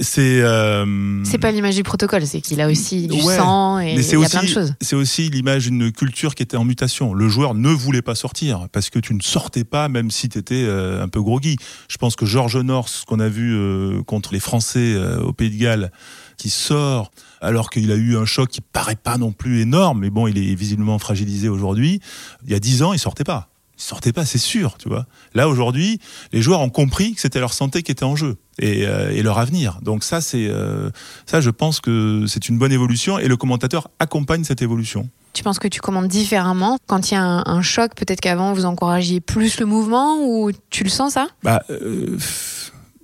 C'est 0.00 0.42
euh... 0.42 1.24
c'est 1.24 1.38
pas 1.38 1.50
l'image 1.50 1.74
du 1.74 1.82
protocole, 1.82 2.24
c'est 2.24 2.40
qu'il 2.40 2.60
a 2.60 2.68
aussi 2.68 3.08
du 3.08 3.20
ouais, 3.20 3.36
sang 3.36 3.80
et 3.80 3.94
il 3.94 4.00
y 4.00 4.14
a 4.14 4.18
aussi, 4.18 4.30
plein 4.30 4.42
de 4.42 4.48
choses. 4.48 4.74
C'est 4.80 4.94
aussi 4.94 5.28
l'image 5.28 5.64
d'une 5.64 5.90
culture 5.90 6.36
qui 6.36 6.44
était 6.44 6.56
en 6.56 6.64
mutation. 6.64 7.14
Le 7.14 7.28
joueur 7.28 7.54
ne 7.54 7.70
voulait 7.70 8.02
pas 8.02 8.14
sortir 8.14 8.68
parce 8.70 8.90
que 8.90 9.00
tu 9.00 9.12
ne 9.12 9.20
sortais 9.20 9.64
pas 9.64 9.88
même 9.88 10.12
si 10.12 10.28
tu 10.28 10.38
étais 10.38 10.64
euh, 10.64 11.02
un 11.02 11.08
peu 11.08 11.20
groggy. 11.20 11.56
Je 11.88 11.96
pense 11.96 12.14
que 12.14 12.26
Georges 12.26 12.58
North, 12.58 12.90
ce 12.90 13.06
qu'on 13.06 13.18
a 13.18 13.28
vu 13.28 13.52
euh, 13.54 14.02
contre 14.04 14.32
les 14.32 14.40
Français 14.40 14.96
au 15.20 15.32
Pays 15.32 15.50
de 15.50 15.58
Galles, 15.58 15.90
qui 16.36 16.50
sort 16.50 17.10
alors 17.40 17.68
qu'il 17.68 17.90
a 17.90 17.96
eu 17.96 18.16
un 18.16 18.24
choc 18.24 18.48
qui 18.48 18.60
paraît 18.60 18.96
pas 18.96 19.18
non 19.18 19.32
plus 19.32 19.60
énorme, 19.60 20.00
mais 20.00 20.10
bon, 20.10 20.28
il 20.28 20.38
est 20.38 20.54
visiblement 20.54 20.98
fragilisé 20.98 21.48
aujourd'hui. 21.48 22.00
Il 22.44 22.52
y 22.52 22.54
a 22.54 22.60
dix 22.60 22.82
ans, 22.82 22.92
il 22.92 22.98
sortait 22.98 23.24
pas. 23.24 23.48
Il 23.78 23.82
sortait 23.82 24.12
pas, 24.12 24.24
c'est 24.24 24.38
sûr, 24.38 24.76
tu 24.76 24.88
vois. 24.88 25.06
Là 25.34 25.48
aujourd'hui, 25.48 26.00
les 26.32 26.42
joueurs 26.42 26.60
ont 26.60 26.70
compris 26.70 27.14
que 27.14 27.20
c'était 27.20 27.38
leur 27.38 27.52
santé 27.52 27.82
qui 27.82 27.92
était 27.92 28.04
en 28.04 28.16
jeu 28.16 28.36
et, 28.58 28.86
euh, 28.86 29.10
et 29.10 29.22
leur 29.22 29.38
avenir. 29.38 29.78
Donc 29.82 30.02
ça, 30.02 30.20
c'est 30.20 30.48
euh, 30.48 30.90
ça, 31.26 31.40
je 31.40 31.50
pense 31.50 31.80
que 31.80 32.24
c'est 32.26 32.48
une 32.48 32.58
bonne 32.58 32.72
évolution 32.72 33.18
et 33.18 33.28
le 33.28 33.36
commentateur 33.36 33.88
accompagne 34.00 34.42
cette 34.42 34.62
évolution. 34.62 35.08
Tu 35.32 35.44
penses 35.44 35.60
que 35.60 35.68
tu 35.68 35.80
commandes 35.80 36.08
différemment 36.08 36.78
quand 36.88 37.10
il 37.10 37.14
y 37.14 37.16
a 37.16 37.22
un, 37.22 37.44
un 37.46 37.62
choc 37.62 37.92
Peut-être 37.94 38.20
qu'avant 38.20 38.52
vous 38.52 38.64
encouragiez 38.64 39.20
plus 39.20 39.60
le 39.60 39.66
mouvement 39.66 40.18
ou 40.20 40.50
tu 40.70 40.82
le 40.82 40.90
sens 40.90 41.12
ça? 41.12 41.28
Bah. 41.44 41.62
Euh, 41.70 42.18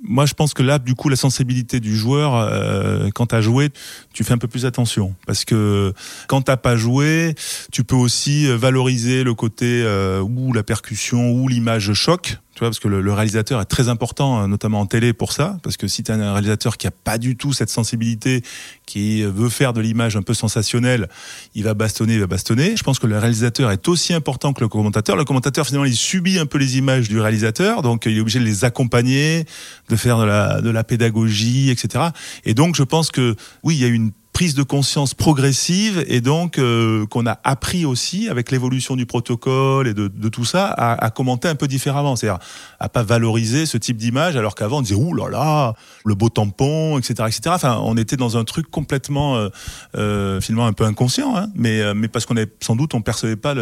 moi, 0.04 0.26
je 0.26 0.34
pense 0.34 0.52
que 0.52 0.62
là, 0.62 0.78
du 0.78 0.94
coup, 0.94 1.08
la 1.08 1.16
sensibilité 1.16 1.80
du 1.80 1.96
joueur, 1.96 2.36
euh, 2.36 3.08
quand 3.14 3.26
tu 3.26 3.34
as 3.34 3.40
joué, 3.40 3.70
tu 4.12 4.22
fais 4.22 4.34
un 4.34 4.38
peu 4.38 4.48
plus 4.48 4.66
attention. 4.66 5.14
Parce 5.26 5.44
que 5.44 5.92
quand 6.28 6.42
t'as 6.42 6.58
pas 6.58 6.76
joué, 6.76 7.34
tu 7.72 7.84
peux 7.84 7.96
aussi 7.96 8.46
valoriser 8.46 9.24
le 9.24 9.34
côté 9.34 9.82
euh, 9.82 10.20
ou 10.20 10.52
la 10.52 10.62
percussion 10.62 11.32
ou 11.32 11.48
l'image 11.48 11.92
choc. 11.94 12.38
Tu 12.54 12.60
vois, 12.60 12.68
parce 12.68 12.78
que 12.78 12.88
le, 12.88 13.00
le, 13.00 13.12
réalisateur 13.12 13.60
est 13.60 13.64
très 13.64 13.88
important, 13.88 14.46
notamment 14.46 14.80
en 14.80 14.86
télé, 14.86 15.12
pour 15.12 15.32
ça. 15.32 15.58
Parce 15.62 15.76
que 15.76 15.88
si 15.88 16.04
tu 16.04 16.12
as 16.12 16.14
un 16.14 16.32
réalisateur 16.32 16.76
qui 16.76 16.86
a 16.86 16.92
pas 16.92 17.18
du 17.18 17.36
tout 17.36 17.52
cette 17.52 17.70
sensibilité, 17.70 18.42
qui 18.86 19.22
veut 19.22 19.48
faire 19.48 19.72
de 19.72 19.80
l'image 19.80 20.16
un 20.16 20.22
peu 20.22 20.34
sensationnelle, 20.34 21.08
il 21.54 21.64
va 21.64 21.74
bastonner, 21.74 22.14
il 22.14 22.20
va 22.20 22.26
bastonner. 22.26 22.76
Je 22.76 22.82
pense 22.82 22.98
que 22.98 23.06
le 23.06 23.18
réalisateur 23.18 23.70
est 23.70 23.88
aussi 23.88 24.14
important 24.14 24.52
que 24.52 24.60
le 24.60 24.68
commentateur. 24.68 25.16
Le 25.16 25.24
commentateur, 25.24 25.66
finalement, 25.66 25.84
il 25.84 25.96
subit 25.96 26.38
un 26.38 26.46
peu 26.46 26.58
les 26.58 26.78
images 26.78 27.08
du 27.08 27.18
réalisateur, 27.20 27.82
donc 27.82 28.06
il 28.06 28.16
est 28.16 28.20
obligé 28.20 28.38
de 28.38 28.44
les 28.44 28.64
accompagner, 28.64 29.46
de 29.88 29.96
faire 29.96 30.18
de 30.18 30.24
la, 30.24 30.60
de 30.60 30.70
la 30.70 30.84
pédagogie, 30.84 31.70
etc. 31.70 32.06
Et 32.44 32.54
donc, 32.54 32.76
je 32.76 32.82
pense 32.82 33.10
que 33.10 33.34
oui, 33.62 33.74
il 33.76 33.80
y 33.80 33.84
a 33.84 33.88
une 33.88 34.12
prise 34.34 34.56
de 34.56 34.64
conscience 34.64 35.14
progressive 35.14 36.04
et 36.08 36.20
donc 36.20 36.58
euh, 36.58 37.06
qu'on 37.06 37.24
a 37.24 37.38
appris 37.44 37.86
aussi 37.86 38.28
avec 38.28 38.50
l'évolution 38.50 38.96
du 38.96 39.06
protocole 39.06 39.86
et 39.86 39.94
de, 39.94 40.08
tout 40.28 40.44
ça 40.44 40.66
à, 40.66 41.10
commenter 41.10 41.46
un 41.46 41.54
peu 41.54 41.68
différemment, 41.68 42.16
c'est-à-dire 42.16 42.40
à 42.80 42.88
pas 42.88 43.04
valoriser 43.04 43.64
ce 43.64 43.78
type 43.78 43.96
d'image 43.96 44.36
alors 44.36 44.56
qu'avant 44.56 44.78
on 44.78 44.82
disait 44.82 44.96
ouh 44.96 45.14
là 45.14 45.28
là 45.30 45.74
le 46.04 46.16
beau 46.16 46.30
tampon 46.30 46.98
etc 46.98 47.14
etc. 47.28 47.42
Enfin 47.46 47.80
on 47.84 47.96
était 47.96 48.16
dans 48.16 48.36
un 48.36 48.42
truc 48.42 48.68
complètement 48.72 49.36
euh, 49.36 49.50
euh, 49.96 50.40
finalement 50.40 50.66
un 50.66 50.72
peu 50.72 50.84
inconscient, 50.84 51.36
hein, 51.36 51.46
mais 51.54 51.94
mais 51.94 52.08
parce 52.08 52.26
qu'on 52.26 52.36
est 52.36 52.50
sans 52.60 52.74
doute 52.74 52.92
on 52.94 53.02
percevait 53.02 53.36
pas 53.36 53.54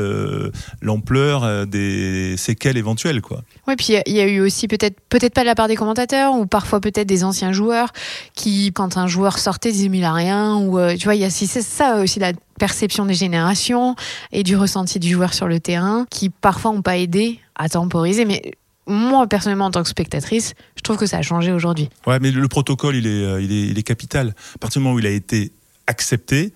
l'ampleur 0.80 1.66
des 1.66 2.36
séquelles 2.38 2.78
éventuelles 2.78 3.20
quoi. 3.20 3.42
Ouais 3.68 3.76
puis 3.76 3.88
il 4.06 4.12
y, 4.12 4.16
y, 4.16 4.20
a 4.20 4.26
eu 4.26 4.40
aussi 4.40 4.68
peut-être 4.68 4.96
peut-être 5.10 5.34
pas 5.34 5.42
de 5.42 5.46
la 5.46 5.54
part 5.54 5.68
des 5.68 5.76
commentateurs 5.76 6.34
ou 6.34 6.46
parfois 6.46 6.80
peut-être 6.80 7.06
des 7.06 7.24
anciens 7.24 7.52
joueurs 7.52 7.92
qui 8.34 8.72
quand 8.72 8.96
un 8.96 9.06
joueur 9.06 9.38
sortait 9.38 9.70
disaient 9.70 9.90
mais 9.90 9.98
il 9.98 10.04
a 10.04 10.14
rien 10.14 10.61
ou 10.62 10.78
euh, 10.78 10.96
tu 10.96 11.04
vois, 11.04 11.14
il 11.14 11.20
y 11.20 11.24
a 11.24 11.30
c'est 11.30 11.46
ça 11.46 12.00
aussi 12.00 12.18
la 12.18 12.32
perception 12.58 13.06
des 13.06 13.14
générations 13.14 13.96
et 14.30 14.42
du 14.42 14.56
ressenti 14.56 14.98
du 14.98 15.10
joueur 15.10 15.34
sur 15.34 15.48
le 15.48 15.60
terrain 15.60 16.06
qui 16.10 16.30
parfois 16.30 16.72
n'ont 16.72 16.82
pas 16.82 16.96
aidé 16.98 17.40
à 17.54 17.68
temporiser. 17.68 18.24
Mais 18.24 18.52
moi 18.86 19.26
personnellement 19.26 19.66
en 19.66 19.70
tant 19.70 19.82
que 19.82 19.88
spectatrice, 19.88 20.54
je 20.76 20.82
trouve 20.82 20.96
que 20.96 21.06
ça 21.06 21.18
a 21.18 21.22
changé 21.22 21.52
aujourd'hui. 21.52 21.88
Ouais, 22.06 22.18
mais 22.20 22.30
le 22.30 22.48
protocole 22.48 22.96
il 22.96 23.06
est, 23.06 23.44
il 23.44 23.52
est, 23.52 23.66
il 23.68 23.78
est 23.78 23.82
capital. 23.82 24.34
À 24.54 24.58
partir 24.58 24.80
du 24.80 24.84
moment 24.84 24.96
où 24.96 24.98
il 24.98 25.06
a 25.06 25.10
été 25.10 25.52
accepté. 25.92 26.52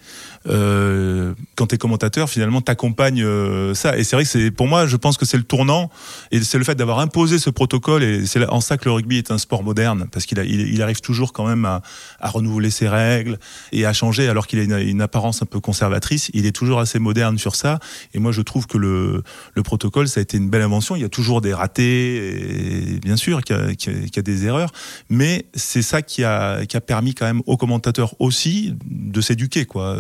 Euh, 0.49 1.35
quand 1.57 1.67
tu 1.69 1.75
es 1.75 1.79
commentateur, 1.79 2.31
finalement, 2.31 2.61
t'accompagnes 2.63 3.23
euh, 3.23 3.75
ça. 3.75 3.97
Et 3.99 4.05
c'est 4.05 4.17
vrai 4.17 4.25
que 4.25 4.31
c'est, 4.31 4.51
pour 4.51 4.67
moi, 4.67 4.87
je 4.87 4.97
pense 4.97 5.17
que 5.19 5.27
c'est 5.27 5.37
le 5.37 5.43
tournant 5.43 5.91
et 6.31 6.41
c'est 6.41 6.59
le 6.59 6.65
fait 6.65 6.75
d'avoir 6.75 7.01
imposé 7.01 7.39
ce 7.39 7.51
protocole. 7.51 8.03
Et 8.03 8.27
c'est 8.27 8.45
en 8.49 8.61
ça 8.61 8.79
que 8.79 8.87
le 8.87 8.93
rugby 8.93 9.19
est 9.19 9.31
un 9.31 9.39
sport 9.39 9.63
moderne 9.63 10.07
parce 10.11 10.25
qu'il 10.25 10.39
il, 10.39 10.61
il, 10.75 10.83
arrive 10.83 11.01
toujours 11.01 11.33
quand 11.33 11.47
même 11.47 11.65
à, 11.65 11.83
renouveler 12.21 12.71
ses 12.71 12.89
règles 12.89 13.39
et 13.73 13.85
à 13.85 13.93
changer 13.93 14.29
alors 14.29 14.47
qu'il 14.47 14.59
a 14.59 14.81
une, 14.81 15.03
apparence 15.03 15.43
un 15.43 15.47
peu 15.47 15.61
conservatrice. 15.61 16.31
Il 16.33 16.47
est 16.47 16.57
toujours 16.57 16.81
assez 16.81 16.99
moderne 16.99 17.39
sur 17.39 17.55
ça. 17.55 17.79
Et 18.15 18.19
moi, 18.19 18.33
je 18.33 18.41
trouve 18.41 18.67
que 18.67 18.79
le, 18.79 19.23
le 19.55 19.63
protocole, 19.63 20.09
ça 20.09 20.21
a 20.21 20.23
été 20.23 20.39
une 20.39 20.49
belle 20.49 20.63
invention. 20.63 20.97
Il 20.97 21.03
y 21.03 21.05
a 21.05 21.11
toujours 21.11 21.43
des 21.43 21.53
ratés, 21.53 22.99
bien 23.03 23.17
sûr 23.17 23.43
qu'il 23.43 23.71
y, 23.71 23.77
qu 23.77 23.91
y, 23.91 24.19
a 24.19 24.23
des 24.23 24.47
erreurs, 24.47 24.73
mais 25.11 25.47
c'est 25.55 25.83
ça 25.83 26.01
qui 26.01 26.25
a, 26.25 26.65
qui 26.65 26.77
a 26.77 26.81
permis 26.81 27.15
quand 27.15 27.27
même 27.27 27.43
aux 27.47 27.59
commentateurs 27.59 28.15
aussi 28.21 28.75
de 28.87 29.21
s'éduquer 29.27 29.65
quoi 29.65 29.97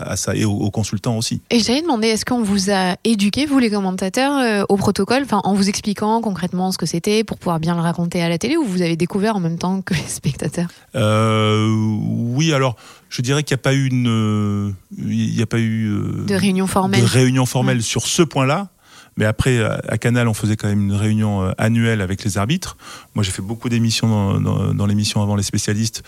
à 0.00 0.16
ça 0.16 0.34
et 0.34 0.44
aux, 0.44 0.52
aux, 0.52 0.70
consultants 0.70 1.16
aussi. 1.16 1.40
Et 1.50 1.60
j'allais 1.60 1.82
demander 1.82 2.08
est-ce 2.08 2.24
qu'on 2.24 2.42
vous 2.42 2.70
a 2.70 2.96
éduqué 3.04 3.46
vous 3.46 3.58
les 3.58 3.70
commentateurs 3.70 4.38
euh, 4.38 4.64
au 4.68 4.76
protocole 4.76 5.22
enfin 5.24 5.40
en 5.44 5.54
vous 5.54 5.68
expliquant 5.68 6.20
concrètement 6.20 6.72
ce 6.72 6.78
que 6.78 6.86
c'était 6.86 7.24
pour 7.24 7.38
pouvoir 7.38 7.60
bien 7.60 7.74
le 7.74 7.80
raconter 7.80 8.22
à 8.22 8.28
la 8.28 8.38
télé 8.38 8.56
ou 8.56 8.64
vous 8.64 8.82
avez 8.82 8.96
découvert 8.96 9.36
en 9.36 9.40
même 9.40 9.58
temps 9.58 9.82
que 9.82 9.94
les 9.94 10.00
spectateurs? 10.06 10.68
Euh, 10.94 11.68
oui 11.68 12.52
alors 12.52 12.76
je 13.08 13.22
dirais 13.22 13.42
qu'il 13.42 13.54
n'y 13.54 13.60
a 13.60 13.62
pas 13.62 13.74
eu 13.74 13.86
une 13.86 14.74
il 14.96 15.34
n'y 15.34 15.42
a 15.42 15.46
pas 15.46 15.58
eu 15.58 15.88
euh, 15.88 16.24
de 16.26 16.34
réunion 16.34 16.66
formelle 16.66 17.00
de 17.00 17.06
réunion 17.06 17.46
formelle 17.46 17.78
ouais. 17.78 17.82
sur 17.82 18.06
ce 18.06 18.22
point-là 18.22 18.68
mais 19.16 19.26
après, 19.26 19.62
à 19.62 19.96
Canal, 19.96 20.26
on 20.26 20.34
faisait 20.34 20.56
quand 20.56 20.66
même 20.66 20.82
une 20.82 20.92
réunion 20.92 21.54
annuelle 21.56 22.00
avec 22.00 22.24
les 22.24 22.36
arbitres. 22.36 22.76
Moi, 23.14 23.22
j'ai 23.22 23.30
fait 23.30 23.42
beaucoup 23.42 23.68
d'émissions 23.68 24.08
dans, 24.08 24.40
dans, 24.40 24.74
dans 24.74 24.86
l'émission 24.86 25.22
avant 25.22 25.36
les 25.36 25.44
spécialistes 25.44 26.02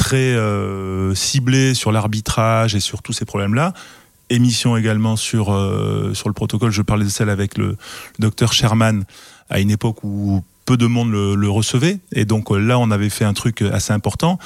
très 0.00 0.16
euh, 0.16 1.14
ciblé 1.14 1.74
sur 1.74 1.92
l'arbitrage 1.92 2.74
et 2.74 2.80
sur 2.80 3.02
tous 3.02 3.12
ces 3.12 3.26
problèmes-là. 3.26 3.74
Émission 4.30 4.74
également 4.78 5.14
sur, 5.14 5.52
euh, 5.52 6.14
sur 6.14 6.30
le 6.30 6.32
protocole. 6.32 6.70
Je 6.70 6.80
parlais 6.80 7.04
de 7.04 7.10
celle 7.10 7.28
avec 7.28 7.58
le, 7.58 7.76
docteur 8.18 8.54
Sherman 8.54 9.04
à 9.50 9.60
une 9.60 9.70
époque 9.70 10.02
où 10.02 10.42
peu 10.64 10.78
de 10.78 10.86
monde 10.86 11.10
le, 11.10 11.50
recevait. 11.50 11.98
Et 12.12 12.24
donc 12.24 12.50
là, 12.50 12.78
on 12.78 12.90
avait 12.90 13.10
fait 13.10 13.26
un 13.26 13.34
truc 13.34 13.60
assez 13.60 13.92
important. 13.92 14.38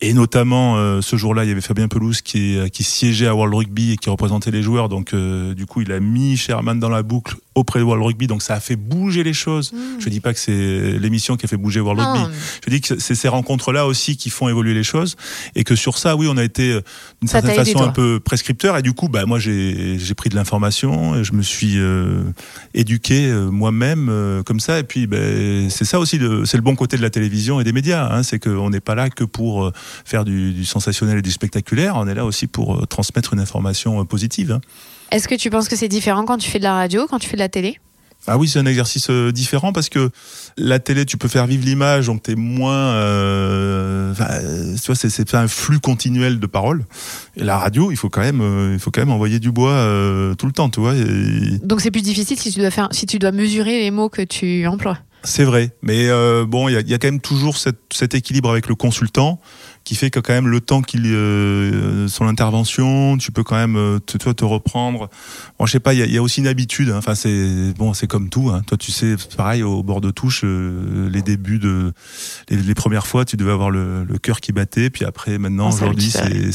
Et 0.00 0.14
notamment, 0.14 0.78
euh, 0.78 1.02
ce 1.02 1.16
jour-là, 1.16 1.44
il 1.44 1.48
y 1.48 1.52
avait 1.52 1.60
Fabien 1.60 1.88
Pelouse 1.88 2.22
qui, 2.22 2.56
qui 2.72 2.82
siégeait 2.82 3.26
à 3.26 3.34
World 3.34 3.54
Rugby 3.54 3.92
et 3.92 3.96
qui 3.98 4.08
représentait 4.08 4.50
les 4.50 4.62
joueurs. 4.62 4.88
Donc, 4.88 5.12
euh, 5.12 5.52
du 5.52 5.66
coup, 5.66 5.82
il 5.82 5.92
a 5.92 6.00
mis 6.00 6.38
Sherman 6.38 6.80
dans 6.80 6.88
la 6.88 7.02
boucle 7.02 7.36
auprès 7.54 7.78
de 7.78 7.84
World 7.84 8.04
Rugby. 8.04 8.26
Donc, 8.26 8.42
ça 8.42 8.54
a 8.54 8.60
fait 8.60 8.76
bouger 8.76 9.22
les 9.22 9.32
choses. 9.32 9.72
Mmh. 9.72 10.00
Je 10.00 10.08
dis 10.08 10.20
pas 10.20 10.32
que 10.32 10.40
c'est 10.40 10.98
l'émission 10.98 11.36
qui 11.36 11.46
a 11.46 11.48
fait 11.48 11.56
bouger 11.56 11.80
World. 11.80 12.00
Rugby. 12.00 12.34
Je 12.64 12.70
dis 12.70 12.80
que 12.80 12.98
c'est 12.98 13.14
ces 13.14 13.28
rencontres-là 13.28 13.86
aussi 13.86 14.16
qui 14.16 14.30
font 14.30 14.48
évoluer 14.48 14.74
les 14.74 14.84
choses. 14.84 15.16
Et 15.54 15.64
que 15.64 15.74
sur 15.74 15.98
ça, 15.98 16.16
oui, 16.16 16.26
on 16.28 16.36
a 16.36 16.44
été 16.44 16.78
d'une 17.20 17.28
certaine 17.28 17.54
façon 17.54 17.78
aidé, 17.78 17.80
un 17.80 17.88
peu 17.88 18.20
prescripteur. 18.20 18.76
Et 18.76 18.82
du 18.82 18.92
coup, 18.92 19.08
bah, 19.08 19.26
moi, 19.26 19.38
j'ai 19.38 20.14
pris 20.16 20.30
de 20.30 20.34
l'information. 20.34 21.22
Je 21.22 21.32
me 21.32 21.42
suis 21.42 21.78
euh, 21.78 22.22
éduqué 22.74 23.26
euh, 23.26 23.50
moi-même 23.50 24.08
euh, 24.08 24.42
comme 24.42 24.60
ça. 24.60 24.78
Et 24.78 24.84
puis, 24.84 25.06
bah, 25.06 25.16
c'est 25.68 25.84
ça 25.84 25.98
aussi, 25.98 26.18
c'est 26.44 26.56
le 26.56 26.62
bon 26.62 26.74
côté 26.74 26.96
de 26.96 27.02
la 27.02 27.10
télévision 27.10 27.60
et 27.60 27.64
des 27.64 27.72
médias. 27.72 28.08
Hein, 28.10 28.22
c'est 28.22 28.38
qu'on 28.38 28.70
n'est 28.70 28.80
pas 28.80 28.94
là 28.94 29.10
que 29.10 29.24
pour 29.24 29.64
euh, 29.64 29.72
faire 30.04 30.24
du, 30.24 30.52
du, 30.52 30.64
sensationnel 30.64 31.18
et 31.18 31.22
du 31.22 31.30
spectaculaire. 31.30 31.96
On 31.96 32.06
est 32.06 32.14
là 32.14 32.24
aussi 32.24 32.46
pour 32.46 32.76
euh, 32.76 32.86
transmettre 32.86 33.34
une 33.34 33.40
information 33.40 34.00
euh, 34.00 34.04
positive. 34.04 34.52
Hein. 34.52 34.60
Est-ce 35.12 35.28
que 35.28 35.34
tu 35.34 35.50
penses 35.50 35.68
que 35.68 35.76
c'est 35.76 35.88
différent 35.88 36.24
quand 36.24 36.38
tu 36.38 36.50
fais 36.50 36.58
de 36.58 36.64
la 36.64 36.72
radio, 36.72 37.06
quand 37.06 37.18
tu 37.18 37.28
fais 37.28 37.36
de 37.36 37.42
la 37.42 37.50
télé? 37.50 37.78
Ah 38.26 38.38
oui, 38.38 38.48
c'est 38.48 38.60
un 38.60 38.64
exercice 38.64 39.10
euh, 39.10 39.30
différent 39.30 39.72
parce 39.72 39.90
que 39.90 40.08
la 40.56 40.78
télé, 40.78 41.04
tu 41.04 41.18
peux 41.18 41.28
faire 41.28 41.46
vivre 41.46 41.66
l'image, 41.66 42.06
donc 42.06 42.22
t'es 42.22 42.34
moins, 42.34 42.94
euh, 42.94 44.14
tu 44.14 44.86
vois, 44.86 44.94
c'est 44.94 45.34
un 45.34 45.48
flux 45.48 45.80
continuel 45.80 46.40
de 46.40 46.46
paroles. 46.46 46.86
Et 47.36 47.44
la 47.44 47.58
radio, 47.58 47.90
il 47.90 47.96
faut 47.96 48.08
quand 48.08 48.22
même, 48.22 48.40
euh, 48.40 48.72
il 48.72 48.78
faut 48.78 48.90
quand 48.90 49.02
même 49.02 49.10
envoyer 49.10 49.38
du 49.38 49.52
bois 49.52 49.72
euh, 49.72 50.34
tout 50.34 50.46
le 50.46 50.52
temps, 50.52 50.70
tu 50.70 50.80
vois. 50.80 50.94
Et... 50.94 51.58
Donc 51.62 51.82
c'est 51.82 51.90
plus 51.90 52.02
difficile 52.02 52.38
si 52.38 52.50
tu 52.50 52.60
dois 52.60 52.70
faire, 52.70 52.88
si 52.92 53.04
tu 53.04 53.18
dois 53.18 53.32
mesurer 53.32 53.80
les 53.80 53.90
mots 53.90 54.08
que 54.08 54.22
tu 54.22 54.66
emploies? 54.66 54.96
C'est 55.24 55.44
vrai, 55.44 55.76
mais 55.82 56.08
euh, 56.08 56.46
bon, 56.46 56.68
il 56.68 56.72
y, 56.72 56.90
y 56.90 56.94
a, 56.94 56.98
quand 56.98 57.08
même 57.08 57.20
toujours 57.20 57.56
cette, 57.56 57.80
cet 57.92 58.14
équilibre 58.14 58.50
avec 58.50 58.66
le 58.66 58.74
consultant 58.74 59.40
qui 59.84 59.94
fait 59.94 60.10
que 60.10 60.20
quand 60.20 60.32
même 60.32 60.48
le 60.48 60.60
temps 60.60 60.82
qu'il 60.82 61.06
euh, 61.06 62.08
son 62.08 62.26
intervention, 62.26 63.16
tu 63.18 63.32
peux 63.32 63.42
quand 63.42 63.56
même 63.56 63.76
euh, 63.76 63.98
te, 63.98 64.16
toi 64.18 64.34
te 64.34 64.44
reprendre. 64.44 65.08
Bon, 65.58 65.66
je 65.66 65.72
sais 65.72 65.80
pas, 65.80 65.94
il 65.94 66.04
y, 66.04 66.12
y, 66.12 66.18
a 66.18 66.22
aussi 66.22 66.40
une 66.40 66.46
habitude. 66.46 66.90
Hein. 66.90 66.98
Enfin, 66.98 67.14
c'est 67.14 67.72
bon, 67.76 67.94
c'est 67.94 68.06
comme 68.06 68.28
tout. 68.28 68.50
Hein. 68.50 68.62
Toi, 68.66 68.78
tu 68.78 68.92
sais, 68.92 69.16
pareil 69.36 69.62
au 69.62 69.82
bord 69.82 70.00
de 70.00 70.10
touche, 70.10 70.42
euh, 70.44 71.08
les 71.10 71.22
débuts 71.22 71.58
de 71.58 71.92
les, 72.48 72.56
les, 72.56 72.74
premières 72.74 73.06
fois, 73.06 73.24
tu 73.24 73.36
devais 73.36 73.52
avoir 73.52 73.70
le, 73.70 74.04
le 74.04 74.18
cœur 74.18 74.40
qui 74.40 74.52
battait, 74.52 74.90
puis 74.90 75.04
après, 75.04 75.38
maintenant, 75.38 75.68
aujourd'hui, 75.68 76.10
c'est 76.10 76.52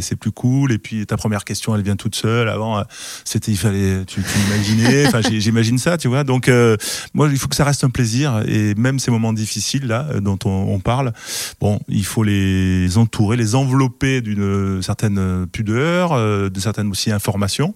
c'est 0.00 0.16
plus 0.16 0.32
cool. 0.32 0.72
Et 0.72 0.78
puis 0.78 1.06
ta 1.06 1.16
première 1.16 1.44
question, 1.44 1.74
elle 1.74 1.82
vient 1.82 1.96
toute 1.96 2.14
seule. 2.14 2.48
Avant, 2.48 2.78
euh, 2.78 2.82
c'était 3.24 3.52
il 3.52 3.58
fallait, 3.58 4.04
tu, 4.06 4.22
tu 4.22 4.38
imaginais. 4.48 5.06
Enfin, 5.06 5.20
j'imagine 5.22 5.78
ça, 5.78 5.98
tu 5.98 6.08
vois. 6.08 6.24
Donc, 6.24 6.48
euh, 6.48 6.76
moi, 7.14 7.28
il 7.30 7.38
faut 7.38 7.48
que 7.48 7.56
ça 7.56 7.64
reste 7.64 7.84
un 7.84 7.90
plaisir. 7.90 8.42
Et 8.46 8.74
même 8.74 8.98
ces 8.98 9.10
moments 9.10 9.32
difficiles 9.32 9.86
là 9.86 10.06
dont 10.20 10.38
on, 10.44 10.48
on 10.68 10.80
parle, 10.80 11.12
bon, 11.60 11.80
il 11.88 12.04
faut 12.04 12.22
les 12.22 12.61
les 12.62 12.98
entourer, 12.98 13.36
les 13.36 13.54
envelopper 13.54 14.20
d'une 14.20 14.82
certaine 14.82 15.46
pudeur, 15.46 16.12
euh, 16.12 16.48
de 16.48 16.60
certaines 16.60 16.88
aussi 16.88 17.10
informations 17.10 17.74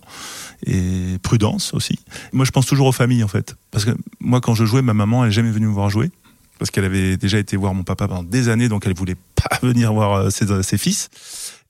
et 0.65 1.19
prudence 1.23 1.75
aussi. 1.75 1.99
Moi, 2.33 2.45
je 2.45 2.51
pense 2.51 2.67
toujours 2.67 2.87
aux 2.87 2.93
familles 2.93 3.25
en 3.25 3.29
fait, 3.29 3.57
parce 3.71 3.85
que 3.85 3.91
moi, 4.21 4.41
quand 4.41 4.55
je 4.55 4.65
jouais, 4.65 4.83
ma 4.83 4.95
maman, 4.95 5.25
elle 5.25 5.29
n'est 5.29 5.35
jamais 5.35 5.51
venue 5.51 5.67
me 5.67 5.73
voir 5.73 5.91
jouer 5.91 6.11
parce 6.59 6.71
qu'elle 6.71 6.87
avait 6.87 7.19
déjà 7.19 7.39
été 7.39 7.57
voir 7.57 7.75
mon 7.75 7.83
papa 7.83 8.09
pendant 8.09 8.23
des 8.23 8.49
années, 8.49 8.69
donc 8.69 8.87
elle 8.87 8.95
voulait 8.95 9.17
pas 9.35 9.59
venir 9.63 9.93
voir 9.93 10.33
ses, 10.33 10.63
ses 10.63 10.79
fils. 10.79 11.11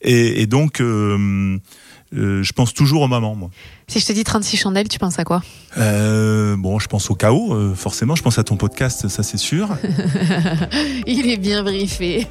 Et, 0.00 0.42
et 0.42 0.46
donc, 0.46 0.80
euh, 0.80 1.58
euh, 2.14 2.42
je 2.42 2.52
pense 2.52 2.72
toujours 2.72 3.02
aux 3.02 3.08
mamans, 3.08 3.34
moi. 3.34 3.50
Si 3.88 4.00
je 4.00 4.06
te 4.06 4.12
dis 4.12 4.24
36 4.24 4.56
chandelles, 4.56 4.88
tu 4.88 4.98
penses 4.98 5.18
à 5.18 5.24
quoi? 5.24 5.42
Euh, 5.78 6.56
Bon, 6.56 6.78
je 6.78 6.86
pense 6.86 7.10
au 7.10 7.14
chaos, 7.14 7.52
euh, 7.52 7.74
forcément. 7.74 8.14
Je 8.14 8.22
pense 8.22 8.38
à 8.38 8.44
ton 8.44 8.56
podcast, 8.56 9.08
ça 9.08 9.22
c'est 9.22 9.36
sûr. 9.36 9.68
Il 11.06 11.28
est 11.28 11.36
bien 11.36 11.62
briefé. 11.62 12.26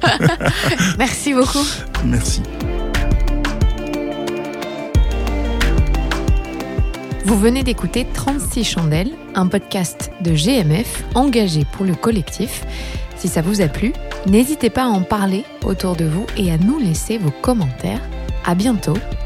Merci 0.98 1.34
beaucoup. 1.34 1.64
Merci. 2.04 2.42
Vous 7.24 7.38
venez 7.38 7.62
d'écouter 7.62 8.06
36 8.12 8.64
chandelles, 8.64 9.10
un 9.34 9.46
podcast 9.48 10.10
de 10.20 10.32
GMF 10.32 11.02
engagé 11.14 11.64
pour 11.72 11.84
le 11.84 11.94
collectif. 11.94 12.64
Si 13.16 13.28
ça 13.28 13.42
vous 13.42 13.60
a 13.60 13.68
plu, 13.68 13.92
n'hésitez 14.26 14.70
pas 14.70 14.84
à 14.84 14.88
en 14.88 15.02
parler 15.02 15.44
autour 15.64 15.96
de 15.96 16.04
vous 16.04 16.26
et 16.36 16.52
à 16.52 16.58
nous 16.58 16.78
laisser 16.78 17.18
vos 17.18 17.32
commentaires. 17.42 18.00
À 18.44 18.54
bientôt 18.54 18.94